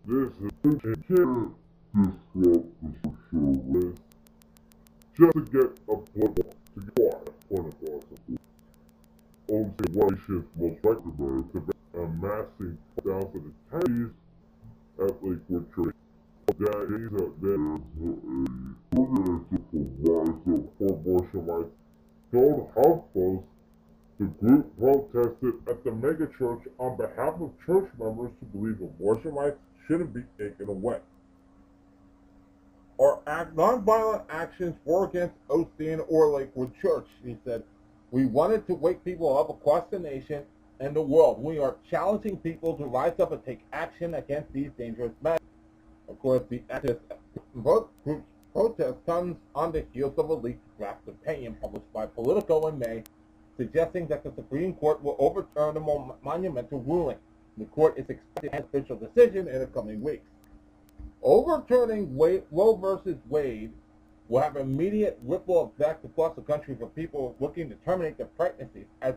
this 0.10 0.32
is 0.42 0.74
is 0.74 0.98
can't 1.08 1.54
disrupt 1.94 2.66
the 2.82 2.92
social 3.04 3.63
risk 3.70 4.01
just 5.16 5.34
to 5.34 5.42
get 5.54 5.70
a 5.88 5.98
point 5.98 6.36
to 6.36 6.82
get 6.96 7.28
a 7.28 7.54
point 7.54 7.74
across. 7.74 8.04
Obviously, 9.51 9.94
one 9.94 10.13
nation's 10.16 10.46
most 10.58 10.84
likely 10.84 11.12
to 11.20 11.74
amassing 11.94 12.78
thousands 13.06 13.54
of 13.72 13.84
days 13.86 14.10
at 15.00 15.24
Lakewood 15.24 15.75
Church. 15.75 15.96
Days 16.58 17.13
at 17.13 17.42
there, 17.42 17.54
a 17.54 17.78
organizer 18.98 19.62
for 19.70 19.84
Rise 20.01 20.70
of 20.82 20.89
Abortion 20.89 21.46
Rights 21.46 21.75
told 22.32 22.74
HuffPost 22.74 23.44
the 24.20 24.25
group 24.25 24.78
protested 24.80 25.54
at 25.68 25.84
the 25.84 25.92
megachurch 25.92 26.63
on 26.80 26.98
behalf 26.98 27.36
of 27.39 27.51
church 27.63 27.89
members 28.00 28.32
who 28.39 28.60
believe 28.60 28.82
abortion 28.82 29.36
rights 29.36 29.60
shouldn't 29.89 30.13
be 30.13 30.24
taken 30.38 30.69
away. 30.69 31.00
Our 33.00 33.19
act, 33.27 33.55
nonviolent 33.55 34.24
actions 34.29 34.75
were 34.86 35.05
against 35.05 35.36
Osteen 35.48 36.05
or 36.10 36.29
Lakewood 36.29 36.72
Church, 36.81 37.08
he 37.24 37.38
said. 37.46 37.63
We 38.12 38.25
wanted 38.25 38.67
to 38.67 38.74
wake 38.74 39.03
people 39.05 39.38
up 39.38 39.50
across 39.50 39.86
the 39.89 40.00
nation 40.00 40.43
and 40.79 40.96
the 40.96 41.01
world. 41.01 41.41
We 41.41 41.60
are 41.60 41.75
challenging 41.89 42.38
people 42.38 42.75
to 42.75 42.86
rise 42.86 43.13
up 43.19 43.31
and 43.31 43.43
take 43.46 43.62
action 43.72 44.15
against 44.15 44.51
these 44.51 44.72
dangerous 44.77 45.12
measures. 45.22 45.39
Of 46.10 46.19
course, 46.19 46.43
the 46.50 46.60
activist 46.69 47.00
groups 47.53 47.89
protest 48.53 48.98
comes 49.05 49.38
on 49.53 49.72
the 49.72 49.86
heels 49.93 50.17
of 50.17 50.29
a 50.29 50.34
leaked 50.34 50.77
draft 50.77 51.08
opinion 51.08 51.55
published 51.62 51.91
by 51.93 52.08
Politico 52.08 52.67
in 52.67 52.79
May 52.79 53.03
suggesting 53.58 54.08
that 54.08 54.24
the 54.24 54.31
Supreme 54.36 54.74
Court 54.74 55.03
will 55.03 55.15
overturn 55.19 55.75
the 55.75 56.13
monumental 56.24 56.79
ruling. 56.79 57.17
The 57.60 57.66
court 57.66 57.98
is 57.98 58.10
expected 58.10 58.50
to 58.50 58.56
have 58.56 58.66
official 58.66 58.96
decision 58.96 59.48
in 59.48 59.60
the 59.60 59.68
coming 59.68 60.01
weeks. 60.01 60.25
Overturning 61.22 62.16
Wade, 62.16 62.44
Roe 62.51 62.75
versus 62.75 63.18
Wade 63.28 63.72
will 64.30 64.42
have 64.42 64.56
immediate 64.56 65.20
ripple 65.24 65.74
effects 65.75 66.06
across 66.06 66.36
the 66.36 66.42
country 66.42 66.75
for 66.80 66.88
people 66.88 67.36
looking 67.39 67.70
to 67.70 67.75
terminate 67.86 68.18
their 68.18 68.28
pregnancies, 68.28 68.86
as 69.01 69.16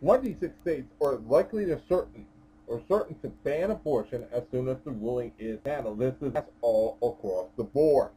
26 0.00 0.52
states 0.62 0.92
are 1.00 1.16
likely 1.28 1.64
to 1.64 1.80
certain 1.88 2.26
or 2.66 2.82
certain 2.86 3.18
to 3.20 3.28
ban 3.28 3.70
abortion 3.70 4.26
as 4.30 4.42
soon 4.50 4.68
as 4.68 4.76
the 4.84 4.90
ruling 4.90 5.32
is 5.38 5.58
handled. 5.64 5.98
This 5.98 6.14
is 6.20 6.34
all 6.60 6.98
across 7.02 7.48
the 7.56 7.64
board 7.64 8.10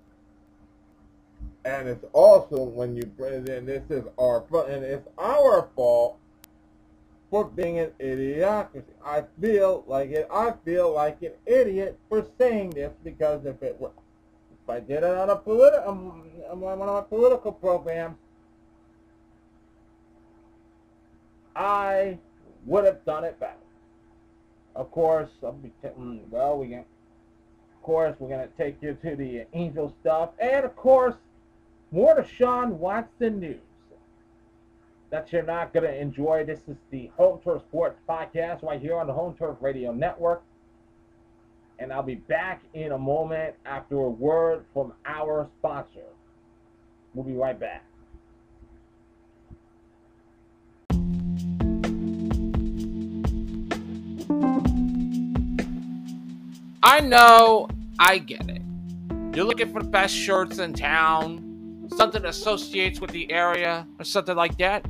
and 1.65 1.87
it's 1.87 2.05
also 2.13 2.63
when 2.63 2.95
you 2.95 3.03
bring 3.03 3.47
in 3.47 3.65
this 3.65 3.83
is 3.89 4.03
our 4.17 4.43
fault 4.49 4.67
and 4.67 4.83
it's 4.83 5.07
our 5.17 5.69
fault 5.75 6.17
for 7.31 7.45
being 7.45 7.79
an 7.79 7.91
idiocracy. 7.99 8.83
I 9.03 9.23
feel 9.39 9.85
like 9.87 10.11
it. 10.11 10.27
I 10.31 10.53
feel 10.65 10.93
like 10.93 11.21
an 11.23 11.31
idiot 11.45 11.97
for 12.09 12.27
saying 12.37 12.71
this 12.71 12.91
because 13.03 13.45
if 13.45 13.63
it 13.63 13.79
were, 13.79 13.91
if 14.63 14.69
I 14.69 14.81
did 14.81 14.97
it 14.97 15.03
on 15.05 15.29
a 15.29 15.35
political 15.37 15.89
um, 15.89 16.59
one 16.59 16.73
of 16.73 16.79
my 16.79 17.01
political 17.01 17.53
programs, 17.53 18.17
I 21.55 22.19
would 22.65 22.83
have 22.83 23.03
done 23.05 23.23
it 23.23 23.39
better. 23.39 23.53
Of 24.75 24.91
course, 24.91 25.29
I'll 25.41 25.53
be 25.53 25.71
t- 25.81 25.87
mm, 25.87 26.27
well. 26.29 26.59
We 26.59 26.67
can. 26.67 26.79
Of 26.79 27.83
course, 27.83 28.15
we're 28.19 28.29
gonna 28.29 28.49
take 28.57 28.75
you 28.81 28.95
to 29.01 29.15
the 29.15 29.45
angel 29.53 29.95
stuff, 30.01 30.31
and 30.37 30.65
of 30.65 30.75
course 30.75 31.15
more 31.91 32.15
to 32.15 32.25
Sean 32.25 32.79
Watson 32.79 33.39
news 33.39 33.59
that 35.11 35.31
you're 35.33 35.43
not 35.43 35.73
going 35.73 35.85
to 35.85 35.95
enjoy. 35.95 36.45
This 36.45 36.59
is 36.67 36.77
the 36.89 37.11
Home 37.17 37.39
Turf 37.43 37.61
Sports 37.63 37.99
Podcast 38.09 38.63
right 38.63 38.81
here 38.81 38.97
on 38.97 39.07
the 39.07 39.13
Home 39.13 39.35
Turf 39.37 39.57
Radio 39.59 39.91
Network. 39.91 40.41
And 41.79 41.91
I'll 41.91 42.01
be 42.01 42.15
back 42.15 42.63
in 42.73 42.93
a 42.93 42.97
moment 42.97 43.55
after 43.65 43.97
a 43.97 44.09
word 44.09 44.63
from 44.73 44.93
our 45.05 45.49
sponsor. 45.59 45.99
We'll 47.13 47.25
be 47.25 47.33
right 47.33 47.59
back. 47.59 47.83
I 56.83 57.01
know, 57.01 57.67
I 57.99 58.17
get 58.19 58.49
it. 58.49 58.61
You're 59.35 59.45
looking 59.45 59.73
for 59.73 59.81
the 59.81 59.89
best 59.89 60.15
shirts 60.15 60.59
in 60.59 60.73
town 60.73 61.50
something 61.95 62.25
associates 62.25 62.99
with 62.99 63.11
the 63.11 63.31
area 63.31 63.87
or 63.99 64.05
something 64.05 64.35
like 64.35 64.57
that, 64.57 64.85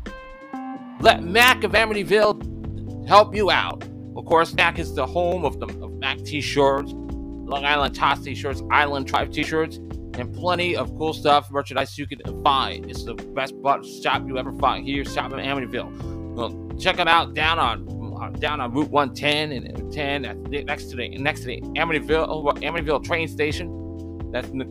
let 1.00 1.24
Mac 1.24 1.64
of 1.64 1.72
Amityville 1.72 3.08
help 3.08 3.36
you 3.36 3.52
out. 3.52 3.84
Of 4.16 4.26
course, 4.26 4.54
Mac 4.54 4.78
is 4.78 4.94
the 4.94 5.06
home 5.06 5.46
of 5.46 5.60
the 5.60 5.68
of 5.84 5.94
Mac 5.94 6.18
t-shirts, 6.20 6.92
Long 6.94 7.66
Island 7.66 7.96
t-shirts, 8.24 8.62
Island 8.72 9.08
Tribe 9.08 9.32
t-shirts, 9.32 9.78
and 9.78 10.34
plenty 10.34 10.76
of 10.76 10.96
cool 10.98 11.14
stuff, 11.14 11.50
merchandise 11.52 11.98
you 11.98 12.06
can 12.06 12.20
find. 12.44 12.90
It's 12.90 13.04
the 13.04 13.16
best 13.16 13.54
shop 14.04 14.28
you 14.28 14.38
ever 14.38 14.54
find 14.54 14.86
here, 14.86 15.06
shop 15.06 15.32
in 15.34 15.40
Amityville. 15.40 16.36
Well, 16.36 16.78
check 16.78 17.00
it 17.00 17.08
out 17.08 17.34
down 17.34 17.60
on 17.60 17.88
down 18.40 18.62
on 18.62 18.72
Route 18.72 18.92
110 18.92 19.52
and 19.52 19.92
10 19.92 20.66
next 20.66 20.86
to 20.92 20.96
the 20.96 21.10
next 21.18 21.42
to 21.42 21.48
the 21.48 21.62
Amityville 21.62 22.28
oh, 22.30 22.44
Amityville 22.62 23.04
train 23.04 23.28
station. 23.28 24.30
That's 24.32 24.48
in 24.50 24.60
the 24.60 24.66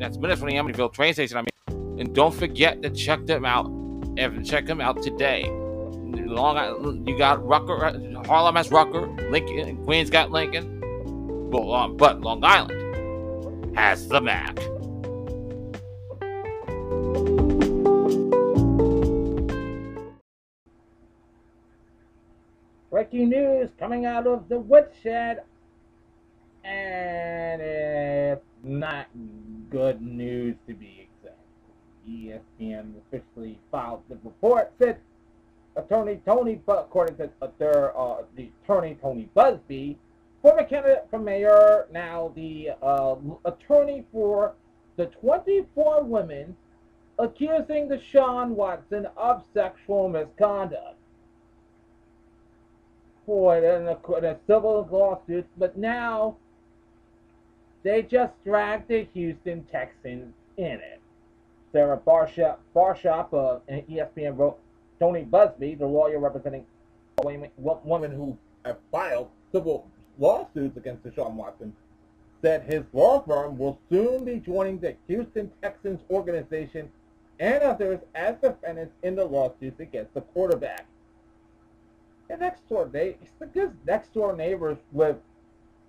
that's 0.00 0.18
minutes 0.18 0.40
from 0.40 0.50
the 0.50 0.56
Amityville 0.56 0.92
train 0.92 1.12
station. 1.14 1.36
I 1.36 1.42
mean, 1.42 2.00
and 2.00 2.14
don't 2.14 2.34
forget 2.34 2.82
to 2.82 2.90
check 2.90 3.26
them 3.26 3.44
out. 3.44 3.66
And 4.16 4.46
check 4.46 4.66
them 4.66 4.80
out 4.80 5.02
today. 5.02 5.44
Long 5.48 6.56
Island, 6.56 7.08
you 7.08 7.18
got 7.18 7.44
Rucker, 7.44 8.00
Harlem 8.26 8.54
has 8.54 8.70
Rucker, 8.70 9.08
Lincoln, 9.30 9.84
Queens 9.84 10.08
got 10.08 10.30
Lincoln, 10.30 11.50
but, 11.50 11.68
um, 11.68 11.96
but 11.96 12.20
Long 12.20 12.44
Island 12.44 13.76
has 13.76 14.06
the 14.06 14.20
Mac. 14.20 14.54
Breaking 22.90 23.30
news 23.30 23.70
coming 23.76 24.06
out 24.06 24.28
of 24.28 24.48
the 24.48 24.60
woodshed, 24.60 25.42
and 26.62 27.60
it's 27.60 28.44
not 28.62 29.08
good 29.74 30.00
news 30.00 30.54
to 30.68 30.72
be 30.72 31.08
exact. 31.18 31.36
ESPN 32.08 32.92
officially 33.08 33.58
filed 33.72 34.04
the 34.08 34.16
report 34.22 34.72
that 34.78 35.00
attorney 35.74 36.20
Tony, 36.24 36.60
according 36.68 37.16
to 37.16 37.28
their 37.58 37.98
uh, 37.98 38.18
the 38.36 38.52
attorney 38.62 38.96
Tony 39.02 39.28
Buzbee, 39.36 39.96
former 40.42 40.62
candidate 40.62 41.08
for 41.10 41.18
mayor, 41.18 41.88
now 41.90 42.30
the 42.36 42.70
uh, 42.82 43.16
attorney 43.44 44.04
for 44.12 44.54
the 44.96 45.06
24 45.06 46.04
women 46.04 46.54
accusing 47.18 47.88
Deshaun 47.88 48.50
Watson 48.50 49.08
of 49.16 49.42
sexual 49.52 50.08
misconduct. 50.08 50.98
In 53.26 53.34
a, 53.34 53.98
a 54.22 54.36
civil 54.46 54.86
lawsuit, 54.92 55.46
but 55.58 55.76
now 55.76 56.36
they 57.84 58.02
just 58.02 58.32
dragged 58.44 58.88
the 58.88 59.06
Houston 59.14 59.64
Texans 59.70 60.34
in 60.56 60.64
it. 60.64 61.00
Sarah 61.70 61.98
Barshop, 61.98 62.58
Barshop 62.74 63.32
of 63.32 63.62
uh, 63.68 63.72
ESPN 63.90 64.36
wrote, 64.36 64.58
Tony 64.98 65.24
Buzbee, 65.24 65.78
the 65.78 65.86
lawyer 65.86 66.18
representing 66.18 66.64
women 67.22 68.10
who 68.12 68.36
have 68.64 68.78
filed 68.90 69.28
civil 69.52 69.86
lawsuits 70.18 70.76
against 70.76 71.04
Deshaun 71.04 71.34
Watson, 71.34 71.74
said 72.42 72.62
his 72.62 72.84
law 72.92 73.22
firm 73.22 73.58
will 73.58 73.78
soon 73.90 74.24
be 74.24 74.38
joining 74.38 74.78
the 74.78 74.94
Houston 75.08 75.50
Texans 75.62 76.00
organization 76.10 76.90
and 77.40 77.62
others 77.62 78.00
as 78.14 78.36
defendants 78.36 78.94
in 79.02 79.16
the 79.16 79.24
lawsuits 79.24 79.80
against 79.80 80.14
the 80.14 80.20
quarterback. 80.20 80.86
And 82.30 82.40
next 82.40 82.66
door, 82.68 82.88
they, 82.90 83.16
because 83.38 83.70
next 83.86 84.14
door 84.14 84.34
neighbors 84.34 84.78
with 84.92 85.16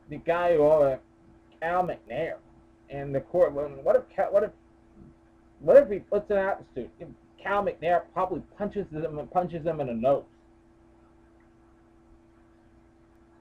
the 0.09 0.17
guy 0.17 0.55
who 0.55 0.97
Cal 1.61 1.83
McNair 1.83 2.35
and 2.89 3.13
the 3.13 3.21
court. 3.21 3.51
What 3.51 3.95
if 3.95 4.31
what 4.31 4.43
if 4.43 4.51
what 5.59 5.77
if 5.77 5.89
he 5.89 5.99
puts 5.99 6.31
out 6.31 6.63
suit? 6.73 6.89
Cal 7.41 7.63
McNair 7.63 8.01
probably 8.13 8.41
punches 8.57 8.87
him 8.91 9.19
and 9.19 9.31
punches 9.31 9.65
him 9.65 9.79
in 9.79 9.87
the 9.87 9.93
nose. 9.93 10.23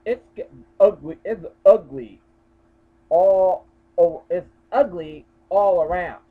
It's 0.05 0.23
ugly. 0.79 1.17
It's 1.25 1.43
ugly. 1.65 2.21
All 3.09 3.65
oh, 3.97 4.23
it's 4.29 4.47
ugly 4.71 5.25
all 5.49 5.81
around. 5.81 6.21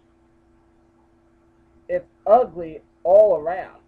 It's 1.89 2.07
ugly 2.27 2.81
all 3.03 3.37
around. 3.37 3.81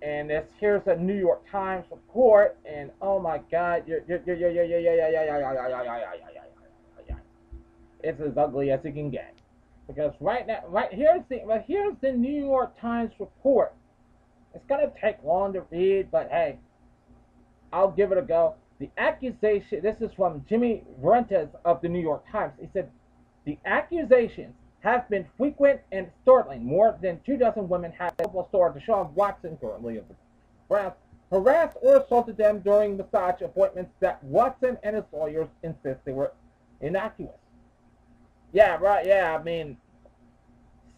And 0.00 0.30
this 0.30 0.46
here's 0.58 0.86
a 0.86 0.96
New 0.96 1.18
York 1.18 1.48
Times 1.50 1.84
report, 1.90 2.56
and 2.64 2.90
oh 3.00 3.20
my 3.20 3.40
God, 3.50 3.84
yeah 3.86 3.98
yeah 4.08 4.18
yeah 4.26 4.34
yeah 4.34 4.48
yeah 4.48 4.62
yeah 4.62 4.78
yeah 4.78 4.78
yeah 4.78 5.20
yeah 5.20 5.52
yeah 5.52 5.82
yeah 5.82 5.84
yeah 5.84 6.14
yeah 6.34 6.41
it's 8.02 8.20
as 8.20 8.36
ugly 8.36 8.70
as 8.70 8.80
it 8.84 8.92
can 8.92 9.10
get. 9.10 9.34
Because 9.86 10.12
right 10.20 10.46
now, 10.46 10.62
right 10.68 10.92
here's 10.92 11.22
the 11.28 11.40
right 11.44 11.64
here's 11.66 11.94
the 12.00 12.12
New 12.12 12.44
York 12.44 12.78
Times 12.80 13.12
report. 13.18 13.74
It's 14.54 14.64
gonna 14.68 14.92
take 15.00 15.22
long 15.24 15.52
to 15.54 15.62
read, 15.70 16.10
but 16.10 16.28
hey, 16.30 16.58
I'll 17.72 17.90
give 17.90 18.12
it 18.12 18.18
a 18.18 18.22
go. 18.22 18.54
The 18.78 18.90
accusation. 18.98 19.80
This 19.82 19.96
is 20.00 20.10
from 20.16 20.44
Jimmy 20.48 20.84
Vrentas 21.02 21.48
of 21.64 21.80
the 21.82 21.88
New 21.88 22.00
York 22.00 22.24
Times. 22.30 22.52
He 22.60 22.68
said 22.72 22.90
the 23.44 23.58
accusations 23.64 24.54
have 24.80 25.08
been 25.08 25.26
frequent 25.36 25.80
and 25.92 26.08
startling. 26.22 26.64
More 26.64 26.98
than 27.00 27.20
two 27.24 27.36
dozen 27.36 27.68
women 27.68 27.92
have 27.92 28.14
football 28.18 28.48
star 28.48 28.72
Deshaun 28.72 29.10
Watson, 29.12 29.56
currently 29.60 29.96
of 29.96 30.08
the 30.08 30.14
Browns, 30.68 30.94
harassed 31.30 31.76
or 31.82 31.98
assaulted 31.98 32.36
them 32.36 32.60
during 32.60 32.96
massage 32.96 33.40
appointments 33.42 33.92
that 34.00 34.22
Watson 34.24 34.78
and 34.82 34.96
his 34.96 35.04
lawyers 35.12 35.48
insist 35.62 36.04
they 36.04 36.12
were 36.12 36.32
innocuous. 36.80 37.41
Yeah, 38.52 38.76
right, 38.76 39.06
yeah, 39.06 39.36
I 39.38 39.42
mean, 39.42 39.78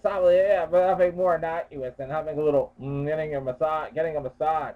solid, 0.03 0.35
yeah, 0.37 0.67
but 0.67 0.89
having 0.89 1.17
more 1.17 1.37
innocuous 1.37 1.95
than 1.97 2.11
having 2.11 2.39
a 2.39 2.43
little, 2.43 2.73
mm, 2.81 3.07
getting 3.07 3.35
a 3.35 3.41
massage, 3.41 3.93
getting 3.95 4.17
a 4.17 4.21
massage. 4.21 4.75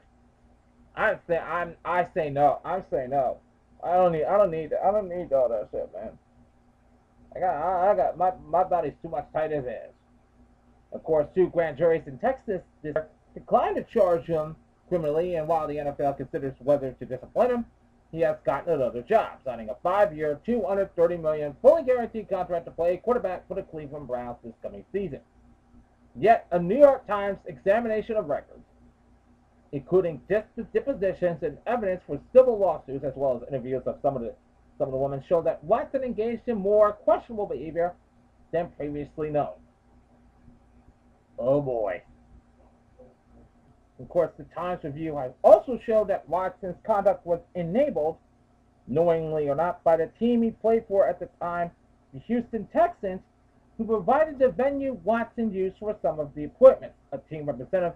I'm 0.96 1.18
say, 1.28 1.38
I'm, 1.38 1.76
I 1.84 2.06
say 2.14 2.30
no. 2.30 2.60
I'm 2.64 2.84
saying 2.90 3.10
no. 3.10 3.38
I 3.84 3.94
don't 3.94 4.12
need, 4.12 4.24
I 4.24 4.36
don't 4.36 4.50
need, 4.50 4.72
I 4.72 4.90
don't 4.90 5.08
need 5.08 5.32
all 5.32 5.48
that 5.48 5.68
shit, 5.70 5.90
man. 5.94 6.18
I 7.36 7.40
got, 7.40 7.54
I, 7.54 7.92
I 7.92 7.96
got, 7.96 8.18
my, 8.18 8.32
my 8.48 8.64
body's 8.64 8.94
too 9.02 9.08
much 9.08 9.26
tight 9.32 9.52
as 9.52 9.64
is. 9.64 9.92
Of 10.92 11.04
course, 11.04 11.26
two 11.34 11.48
grand 11.50 11.78
juries 11.78 12.02
in 12.06 12.18
Texas 12.18 12.62
declined 13.34 13.76
to 13.76 13.84
charge 13.84 14.24
him 14.24 14.56
criminally, 14.88 15.34
and 15.36 15.46
while 15.46 15.68
the 15.68 15.74
NFL 15.74 16.16
considers 16.16 16.54
whether 16.60 16.92
to 16.92 17.04
discipline 17.04 17.50
him, 17.50 17.66
he 18.10 18.20
has 18.20 18.36
gotten 18.44 18.72
another 18.72 19.02
job, 19.02 19.38
signing 19.44 19.68
a 19.68 19.76
five-year, 19.82 20.40
$230 20.46 21.20
million, 21.20 21.54
fully 21.60 21.82
guaranteed 21.82 22.28
contract 22.28 22.64
to 22.64 22.70
play 22.70 22.96
quarterback 22.96 23.46
for 23.46 23.54
the 23.54 23.62
Cleveland 23.62 24.06
Browns 24.06 24.38
this 24.42 24.54
coming 24.62 24.84
season. 24.92 25.20
Yet, 26.16 26.46
a 26.50 26.58
New 26.58 26.78
York 26.78 27.06
Times 27.06 27.38
examination 27.46 28.16
of 28.16 28.26
records, 28.28 28.64
including 29.72 30.22
depositions 30.28 31.42
and 31.42 31.58
evidence 31.66 32.00
for 32.06 32.18
civil 32.34 32.58
lawsuits, 32.58 33.04
as 33.04 33.12
well 33.14 33.36
as 33.36 33.48
interviews 33.48 33.82
of 33.86 33.98
some 34.02 34.16
of 34.16 34.22
the 34.22 34.34
some 34.78 34.86
of 34.86 34.92
the 34.92 34.98
women, 34.98 35.22
show 35.28 35.42
that 35.42 35.62
Watson 35.64 36.04
engaged 36.04 36.42
in 36.46 36.56
more 36.56 36.92
questionable 36.92 37.46
behavior 37.46 37.94
than 38.52 38.68
previously 38.76 39.28
known. 39.28 39.54
Oh 41.36 41.60
boy. 41.60 42.00
Of 44.00 44.08
course, 44.08 44.30
the 44.38 44.44
Times 44.44 44.84
Review 44.84 45.16
has 45.16 45.32
also 45.42 45.78
showed 45.84 46.08
that 46.08 46.28
Watson's 46.28 46.76
conduct 46.84 47.26
was 47.26 47.40
enabled, 47.54 48.16
knowingly 48.86 49.48
or 49.48 49.56
not, 49.56 49.82
by 49.82 49.96
the 49.96 50.06
team 50.18 50.42
he 50.42 50.50
played 50.50 50.84
for 50.86 51.06
at 51.06 51.18
the 51.18 51.28
time, 51.40 51.70
the 52.14 52.20
Houston 52.20 52.66
Texans, 52.72 53.20
who 53.76 53.84
provided 53.84 54.38
the 54.38 54.48
venue 54.48 54.94
Watson 55.04 55.52
used 55.52 55.78
for 55.78 55.96
some 56.00 56.20
of 56.20 56.34
the 56.34 56.44
equipment. 56.44 56.92
A 57.12 57.18
team 57.18 57.46
representative 57.46 57.94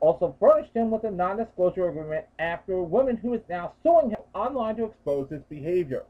also 0.00 0.34
furnished 0.40 0.74
him 0.74 0.90
with 0.90 1.04
a 1.04 1.10
non-disclosure 1.10 1.88
agreement 1.88 2.26
after 2.38 2.74
a 2.74 2.82
woman 2.82 3.16
who 3.16 3.34
is 3.34 3.40
now 3.48 3.72
suing 3.82 4.10
him 4.10 4.20
online 4.34 4.76
to 4.76 4.84
expose 4.84 5.28
his 5.30 5.42
behavior. 5.48 6.04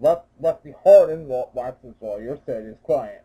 Lefty 0.00 0.74
Hardin, 0.84 1.26
Watson's 1.26 1.96
lawyer, 2.00 2.38
said 2.46 2.64
his 2.64 2.76
client 2.84 3.22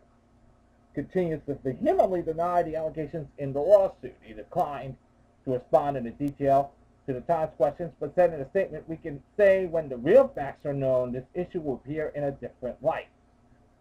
continues 0.94 1.40
to 1.46 1.54
vehemently 1.64 2.22
deny 2.22 2.62
the 2.62 2.76
allegations 2.76 3.26
in 3.38 3.52
the 3.52 3.60
lawsuit. 3.60 4.14
He 4.22 4.32
declined 4.32 4.96
to 5.44 5.52
respond 5.52 5.96
in 5.96 6.10
detail 6.12 6.72
to 7.06 7.12
the 7.12 7.20
Times 7.22 7.52
questions, 7.56 7.92
but 8.00 8.14
said 8.14 8.32
in 8.32 8.40
a 8.40 8.48
statement, 8.50 8.88
we 8.88 8.96
can 8.96 9.22
say 9.36 9.66
when 9.66 9.88
the 9.88 9.96
real 9.96 10.28
facts 10.34 10.64
are 10.64 10.72
known, 10.72 11.12
this 11.12 11.24
issue 11.34 11.60
will 11.60 11.74
appear 11.74 12.12
in 12.14 12.24
a 12.24 12.32
different 12.32 12.82
light. 12.82 13.08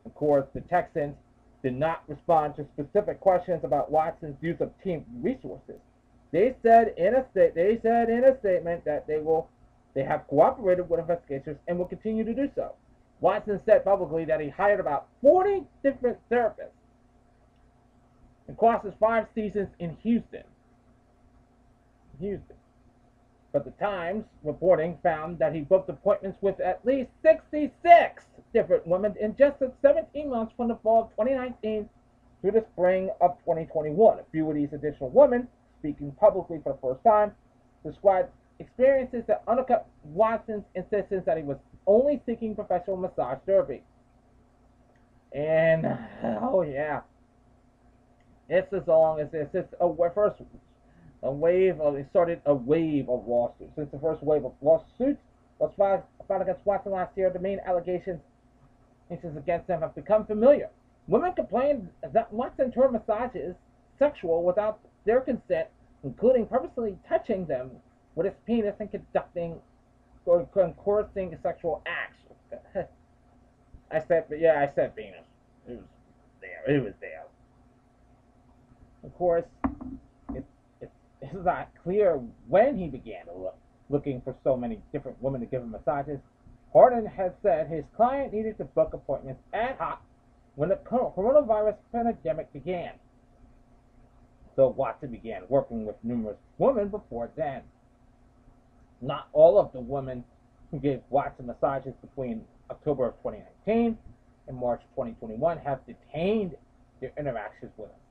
Of 0.06 0.14
course, 0.16 0.46
the 0.54 0.62
Texans 0.62 1.16
did 1.64 1.76
not 1.76 2.04
respond 2.08 2.56
to 2.56 2.66
specific 2.74 3.22
questions 3.22 3.64
about 3.64 3.90
Watson's 3.90 4.36
use 4.42 4.60
of 4.60 4.72
team 4.84 5.06
resources. 5.22 5.80
They 6.32 6.56
said 6.64 6.94
in 6.98 7.16
a 7.16 7.26
state 7.32 7.56
they 7.56 7.80
said 7.82 8.10
in 8.10 8.24
a 8.24 8.38
statement 8.40 8.84
that 8.86 9.08
they 9.08 9.20
will 9.20 9.48
they 9.94 10.04
have 10.04 10.28
cooperated 10.28 10.90
with 10.90 11.00
investigators 11.00 11.58
and 11.68 11.78
will 11.78 11.86
continue 11.86 12.26
to 12.26 12.34
do 12.34 12.50
so. 12.56 12.74
Watson 13.22 13.62
said 13.66 13.86
publicly 13.86 14.26
that 14.26 14.42
he 14.42 14.50
hired 14.50 14.80
about 14.80 15.08
40 15.22 15.64
different 15.84 16.18
therapists 16.30 16.72
across 18.50 18.84
his 18.84 18.94
five 19.00 19.28
seasons 19.36 19.70
in 19.80 19.98
Houston. 20.04 20.44
Houston. 22.20 22.56
But 23.52 23.66
the 23.66 23.72
Times 23.72 24.26
reporting 24.44 24.98
found 25.04 25.38
that 25.40 25.54
he 25.54 25.62
booked 25.62 25.90
appointments 25.90 26.40
with 26.42 26.60
at 26.60 26.84
least 26.86 27.10
66 27.22 28.24
different 28.54 28.88
women 28.88 29.16
in 29.20 29.36
just 29.36 29.62
17 29.82 30.30
months 30.30 30.54
from 30.58 30.68
the 30.70 30.76
fall 30.78 31.04
of 31.04 31.10
2019 31.12 31.88
through 32.42 32.52
the 32.52 32.66
spring 32.74 33.10
of 33.22 33.38
2021. 33.40 34.20
A 34.20 34.24
few 34.32 34.50
of 34.50 34.56
these 34.56 34.74
additional 34.74 35.10
women, 35.10 35.48
speaking 35.80 36.12
publicly 36.20 36.60
for 36.64 36.74
the 36.74 36.80
first 36.80 37.04
time, 37.04 37.32
described 37.86 38.30
experiences 38.60 39.24
that 39.28 39.44
undercut 39.48 39.88
Watson's 40.04 40.64
insistence 40.76 41.24
that 41.26 41.38
he 41.38 41.44
was 41.44 41.58
only 41.86 42.22
seeking 42.26 42.56
professional 42.56 42.98
massage 42.98 43.38
therapy. 43.46 43.84
And, 45.32 45.86
oh 46.42 46.64
yeah, 46.64 47.02
it's 48.50 48.72
as 48.74 48.88
long 48.88 49.20
as. 49.20 49.30
It's 49.34 49.56
a 49.80 50.10
first 50.14 50.42
a 51.24 51.32
wave 51.32 51.80
of 51.80 51.96
it 51.96 52.06
started 52.10 52.42
a 52.46 52.54
wave 52.54 53.10
of 53.10 53.26
lawsuits. 53.28 53.72
Since 53.76 53.92
the 53.92 54.00
first 54.00 54.22
wave 54.22 54.46
of 54.46 54.54
lawsuits 54.62 55.22
was 55.58 55.72
filed, 55.78 56.04
filed 56.28 56.42
against 56.42 56.66
Watson 56.66 56.92
last 56.92 57.18
year, 57.18 57.30
the 57.30 57.40
main 57.40 57.60
allegations 57.66 58.20
against 59.10 59.68
them 59.68 59.82
have 59.82 59.96
become 59.96 60.26
familiar. 60.26 60.70
Women 61.08 61.34
complained 61.34 61.90
that 62.14 62.32
Watson 62.34 62.72
turned 62.72 62.94
massages 62.94 63.56
sexual 64.00 64.44
without 64.44 64.80
their 65.06 65.22
consent, 65.22 65.68
including 66.04 66.46
purposely 66.46 66.98
touching 67.08 67.46
them 67.46 67.72
with 68.16 68.26
his 68.26 68.36
penis 68.46 68.76
and 68.80 68.92
conducting 68.92 69.56
or 70.26 70.48
coercing 70.84 71.38
sexual 71.42 71.82
acts. 71.86 72.18
I 73.92 74.02
said, 74.08 74.26
but 74.30 74.40
yeah, 74.40 74.60
I 74.60 74.74
said 74.74 74.96
penis. 74.96 75.26
It 75.68 75.74
was 75.74 75.86
there. 76.42 76.76
It 76.76 76.84
was 76.84 76.94
there. 77.00 77.24
Of 79.04 79.16
course, 79.18 79.44
it, 80.34 80.46
it, 80.82 80.92
it's 81.22 81.46
not 81.46 81.70
clear 81.84 82.20
when 82.48 82.78
he 82.78 82.88
began 82.88 83.26
to 83.26 83.34
look, 83.34 83.58
looking 83.90 84.22
for 84.22 84.36
so 84.44 84.56
many 84.56 84.80
different 84.92 85.22
women 85.22 85.42
to 85.42 85.48
give 85.48 85.62
him 85.62 85.72
massages. 85.72 86.20
Hardin 86.72 87.06
has 87.06 87.32
said 87.44 87.68
his 87.68 87.84
client 87.96 88.34
needed 88.34 88.58
to 88.58 88.66
book 88.66 88.94
appointments 88.94 89.42
ad 89.54 89.76
hoc 89.78 90.02
when 90.56 90.70
the 90.70 90.76
coronavirus 90.76 91.76
pandemic 91.92 92.52
began. 92.54 92.94
So 94.56 94.68
Watson 94.68 95.12
began 95.12 95.44
working 95.50 95.86
with 95.86 95.96
numerous 96.04 96.38
women 96.58 96.90
before 96.90 97.30
then. 97.36 97.62
Not 99.02 99.28
all 99.34 99.60
of 99.60 99.74
the 99.74 99.82
women 99.82 100.24
who 100.72 100.80
gave 100.80 101.02
Watson 101.10 101.48
massages 101.48 101.94
between 102.02 102.44
October 102.70 103.08
of 103.08 103.16
2019 103.18 103.98
and 104.48 104.58
March 104.58 104.82
2021 104.96 105.58
have 105.60 105.80
detained 105.86 106.56
their 107.02 107.12
interactions 107.18 107.72
with 107.78 107.90
him. 107.90 108.03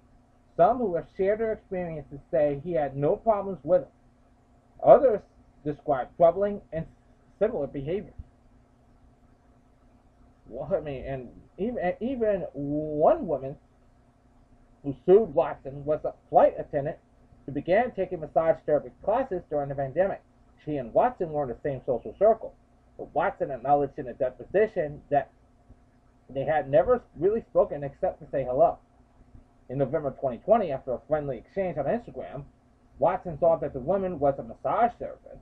Some 0.56 0.78
who 0.78 0.94
have 0.96 1.06
shared 1.16 1.40
their 1.40 1.52
experiences 1.52 2.18
say 2.30 2.60
he 2.62 2.72
had 2.72 2.96
no 2.96 3.16
problems 3.16 3.58
with 3.62 3.82
it. 3.82 3.90
Others 4.84 5.20
describe 5.64 6.08
troubling 6.16 6.60
and 6.72 6.86
similar 7.38 7.66
behavior. 7.66 8.12
Well, 10.48 10.68
I 10.74 10.80
mean, 10.80 11.04
and 11.04 11.28
even 11.56 11.94
even 12.00 12.40
one 12.52 13.26
woman 13.26 13.56
who 14.82 14.94
sued 15.06 15.34
Watson 15.34 15.84
was 15.84 16.00
a 16.04 16.12
flight 16.28 16.54
attendant 16.58 16.98
who 17.46 17.52
began 17.52 17.92
taking 17.92 18.20
massage 18.20 18.56
therapy 18.66 18.90
classes 19.02 19.42
during 19.48 19.68
the 19.68 19.74
pandemic. 19.74 20.20
She 20.64 20.76
and 20.76 20.92
Watson 20.92 21.30
were 21.30 21.44
in 21.44 21.48
the 21.48 21.56
same 21.62 21.80
social 21.86 22.14
circle, 22.18 22.54
but 22.98 23.14
Watson 23.14 23.50
acknowledged 23.50 23.98
in 23.98 24.08
a 24.08 24.14
deposition 24.14 25.00
that 25.10 25.30
they 26.28 26.44
had 26.44 26.70
never 26.70 27.02
really 27.16 27.42
spoken 27.50 27.82
except 27.82 28.20
to 28.20 28.26
say 28.30 28.44
hello. 28.44 28.78
In 29.72 29.78
November 29.78 30.10
2020, 30.10 30.70
after 30.70 30.92
a 30.92 31.00
friendly 31.08 31.38
exchange 31.38 31.78
on 31.78 31.86
Instagram, 31.86 32.44
Watson 32.98 33.38
thought 33.38 33.62
that 33.62 33.72
the 33.72 33.80
woman 33.80 34.18
was 34.18 34.34
a 34.38 34.42
massage 34.42 34.92
therapist 34.98 35.40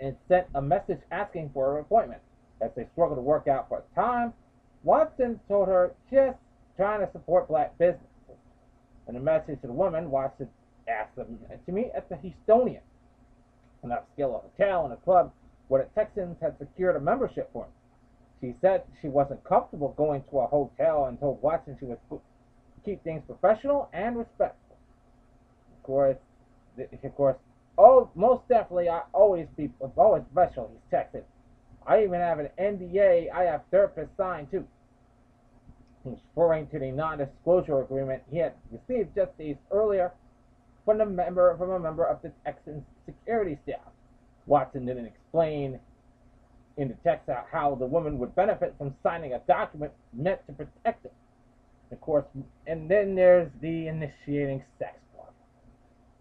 and 0.00 0.16
sent 0.26 0.46
a 0.54 0.62
message 0.62 1.00
asking 1.10 1.50
for 1.52 1.74
an 1.74 1.82
appointment. 1.82 2.22
As 2.62 2.70
they 2.74 2.86
struggled 2.92 3.18
to 3.18 3.22
work 3.22 3.46
out 3.46 3.68
for 3.68 3.82
a 3.82 3.94
time, 3.94 4.32
Watson 4.84 5.38
told 5.48 5.68
her 5.68 5.92
just 6.10 6.38
trying 6.78 7.04
to 7.04 7.12
support 7.12 7.48
black 7.48 7.76
businesses. 7.76 8.08
In 9.06 9.16
a 9.16 9.20
message 9.20 9.60
to 9.60 9.66
the 9.66 9.72
woman, 9.74 10.10
Watson 10.10 10.48
asked 10.88 11.14
them 11.14 11.38
to 11.66 11.72
meet 11.72 11.90
at 11.94 12.08
the 12.08 12.14
Houstonian, 12.14 12.80
an 13.82 13.90
upscale 13.90 14.40
hotel 14.40 14.84
and 14.84 14.94
a 14.94 14.96
club 15.04 15.30
where 15.68 15.82
the 15.82 16.00
Texans 16.00 16.38
had 16.40 16.56
secured 16.58 16.96
a 16.96 17.00
membership 17.00 17.50
for 17.52 17.64
him. 17.64 17.72
She 18.40 18.54
said 18.62 18.84
she 19.02 19.08
wasn't 19.08 19.44
comfortable 19.44 19.92
going 19.98 20.24
to 20.30 20.38
a 20.38 20.46
hotel 20.46 21.04
and 21.04 21.20
told 21.20 21.42
Watson 21.42 21.76
she 21.78 21.84
was 21.84 21.98
keep 22.88 23.04
things 23.04 23.22
professional 23.26 23.88
and 23.92 24.16
respectful. 24.16 24.76
Of 25.76 25.82
course, 25.82 26.16
of 26.78 27.14
course, 27.16 27.36
oh, 27.76 28.10
most 28.14 28.48
definitely, 28.48 28.88
I 28.88 29.02
always 29.12 29.46
be 29.56 29.70
always 29.96 30.22
professional. 30.32 30.70
He's 30.72 30.98
texted. 30.98 31.22
I 31.86 32.02
even 32.02 32.20
have 32.20 32.38
an 32.38 32.48
NDA. 32.58 33.30
I 33.32 33.44
have 33.44 33.62
therapist 33.70 34.10
signed 34.16 34.50
too. 34.50 34.66
He's 36.04 36.18
referring 36.34 36.68
to 36.68 36.78
the 36.78 36.90
non-disclosure 36.90 37.82
agreement 37.82 38.22
he 38.30 38.38
had 38.38 38.54
received 38.70 39.14
just 39.14 39.36
days 39.36 39.56
earlier 39.70 40.12
from 40.84 41.00
a 41.00 41.06
member 41.06 41.54
from 41.58 41.70
a 41.70 41.78
member 41.78 42.04
of 42.04 42.22
the 42.22 42.32
Texans 42.44 42.84
security 43.04 43.58
staff. 43.64 43.92
Watson 44.46 44.86
didn't 44.86 45.06
explain 45.06 45.78
in 46.78 46.88
the 46.88 46.94
text 47.04 47.28
how 47.50 47.74
the 47.74 47.84
woman 47.84 48.18
would 48.18 48.34
benefit 48.34 48.74
from 48.78 48.94
signing 49.02 49.34
a 49.34 49.40
document 49.40 49.92
meant 50.14 50.40
to 50.46 50.52
protect 50.52 51.04
him. 51.04 51.12
Of 51.90 52.00
course, 52.00 52.26
and 52.66 52.90
then 52.90 53.14
there's 53.14 53.50
the 53.60 53.88
initiating 53.88 54.62
sex 54.78 54.98
part. 55.16 55.32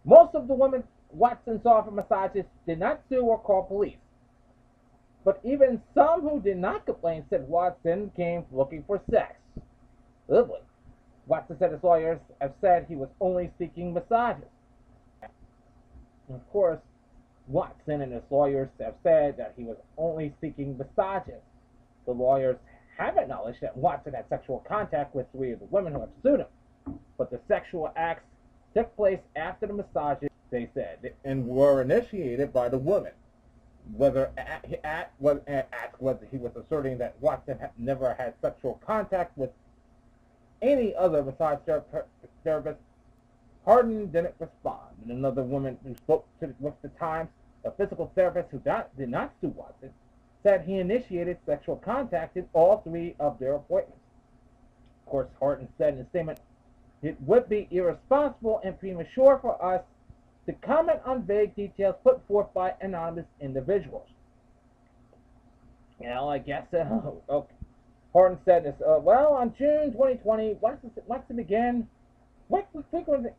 Most 0.06 0.34
of 0.34 0.47
the 0.47 0.53
women 0.53 0.84
Watson 1.12 1.62
saw 1.62 1.84
for 1.84 1.91
massages 1.91 2.45
did 2.65 2.80
not 2.80 3.01
sue 3.10 3.21
or 3.21 3.39
call 3.39 3.63
police. 3.63 3.97
But 5.23 5.39
even 5.43 5.82
some 5.93 6.21
who 6.21 6.39
did 6.39 6.58
not 6.58 6.86
complain 6.86 7.25
said 7.30 7.47
Watson 7.47 8.12
came 8.15 8.45
looking 8.51 8.84
for 8.88 9.01
sex. 9.12 9.36
Lovely. 10.27 10.60
Watson 11.25 11.58
said 11.60 11.71
his 11.71 11.84
lawyers 11.84 12.19
have 12.39 12.53
said 12.62 12.86
he 12.88 12.95
was 12.95 13.10
only 13.19 13.51
seeking 13.58 13.93
massages. 13.93 14.49
And 15.21 16.36
of 16.36 16.49
course, 16.49 16.80
Watson 17.47 18.01
and 18.01 18.13
his 18.13 18.23
lawyers 18.30 18.69
have 18.80 18.95
said 19.03 19.38
that 19.38 19.53
he 19.58 19.63
was 19.63 19.77
only 19.97 20.34
seeking 20.39 20.77
massages. 20.77 21.41
The 22.06 22.12
lawyers 22.12 22.58
have 22.97 23.17
acknowledged 23.17 23.62
that 23.62 23.77
Watson 23.77 24.13
had 24.13 24.27
sexual 24.29 24.63
contact 24.67 25.15
with 25.15 25.27
three 25.31 25.51
of 25.51 25.60
the 25.60 25.65
women 25.65 25.93
who 25.93 25.99
have 26.01 26.10
sued 26.23 26.39
him, 26.41 26.99
but 27.17 27.29
the 27.29 27.39
sexual 27.47 27.91
acts 27.95 28.23
took 28.75 28.95
place 28.95 29.19
after 29.36 29.67
the 29.67 29.73
massages, 29.73 30.29
they 30.49 30.69
said, 30.73 31.13
and 31.23 31.47
were 31.47 31.81
initiated 31.81 32.53
by 32.53 32.69
the 32.69 32.77
woman. 32.77 33.12
Whether 33.95 34.31
at, 34.38 34.65
at, 34.83 35.12
at 35.47 35.93
whether 35.99 36.25
he 36.29 36.38
was 36.38 36.51
asserting 36.55 36.97
that 36.97 37.15
Watson 37.21 37.57
had 37.57 37.71
never 37.77 38.13
had 38.13 38.33
sexual 38.41 38.81
contact 38.86 39.38
with 39.38 39.51
any 40.62 40.93
other 40.95 41.23
massage 41.23 41.60
therapist, 42.43 42.79
Hardin 43.63 44.12
didn't 44.12 44.36
respond. 44.39 44.95
And 45.03 45.12
another 45.12 45.43
woman 45.43 45.77
who 45.86 45.95
spoke 45.95 46.25
to 46.41 46.53
with 46.60 46.73
the 46.81 46.89
Times, 46.89 47.29
a 47.63 47.71
physical 47.71 48.12
therapist 48.15 48.49
who 48.51 48.60
did 48.60 49.10
not 49.10 49.33
sue 49.39 49.49
Watson, 49.49 49.91
said 50.43 50.63
he 50.65 50.80
initiated 50.80 51.38
sexual 51.45 51.76
contact 51.78 52.38
in 52.38 52.47
all 52.54 52.82
three 52.82 53.15
of 53.19 53.39
their 53.39 53.56
appointments. 53.56 54.02
Of 55.06 55.12
course, 55.12 55.28
Hardin 55.39 55.67
said 55.78 55.95
in 55.95 56.02
a 56.02 56.10
statement, 56.10 56.39
it 57.02 57.17
would 57.21 57.47
be 57.47 57.67
irresponsible 57.71 58.62
and 58.63 58.80
premature 58.80 59.39
for 59.41 59.63
us 59.63 59.82
to 60.47 60.54
comment 60.54 61.00
on 61.06 61.23
vague 61.23 61.56
details 61.56 61.95
put 62.04 62.26
forth 62.28 62.54
by 62.54 62.73
anonymous 62.82 63.26
individuals. 63.41 64.08
You 66.00 66.10
know, 66.10 66.30
I 66.30 66.38
guess, 66.38 66.65
uh, 66.73 66.86
okay. 67.30 67.54
Hardin 68.13 68.39
said 68.45 68.63
this, 68.63 68.76
uh, 68.82 69.00
well, 69.00 69.34
on 69.34 69.54
June 69.58 69.91
2020, 69.91 70.58
Watson, 70.62 70.91
Watson 71.06 71.36
began 71.36 71.88
frequenting, 72.50 73.32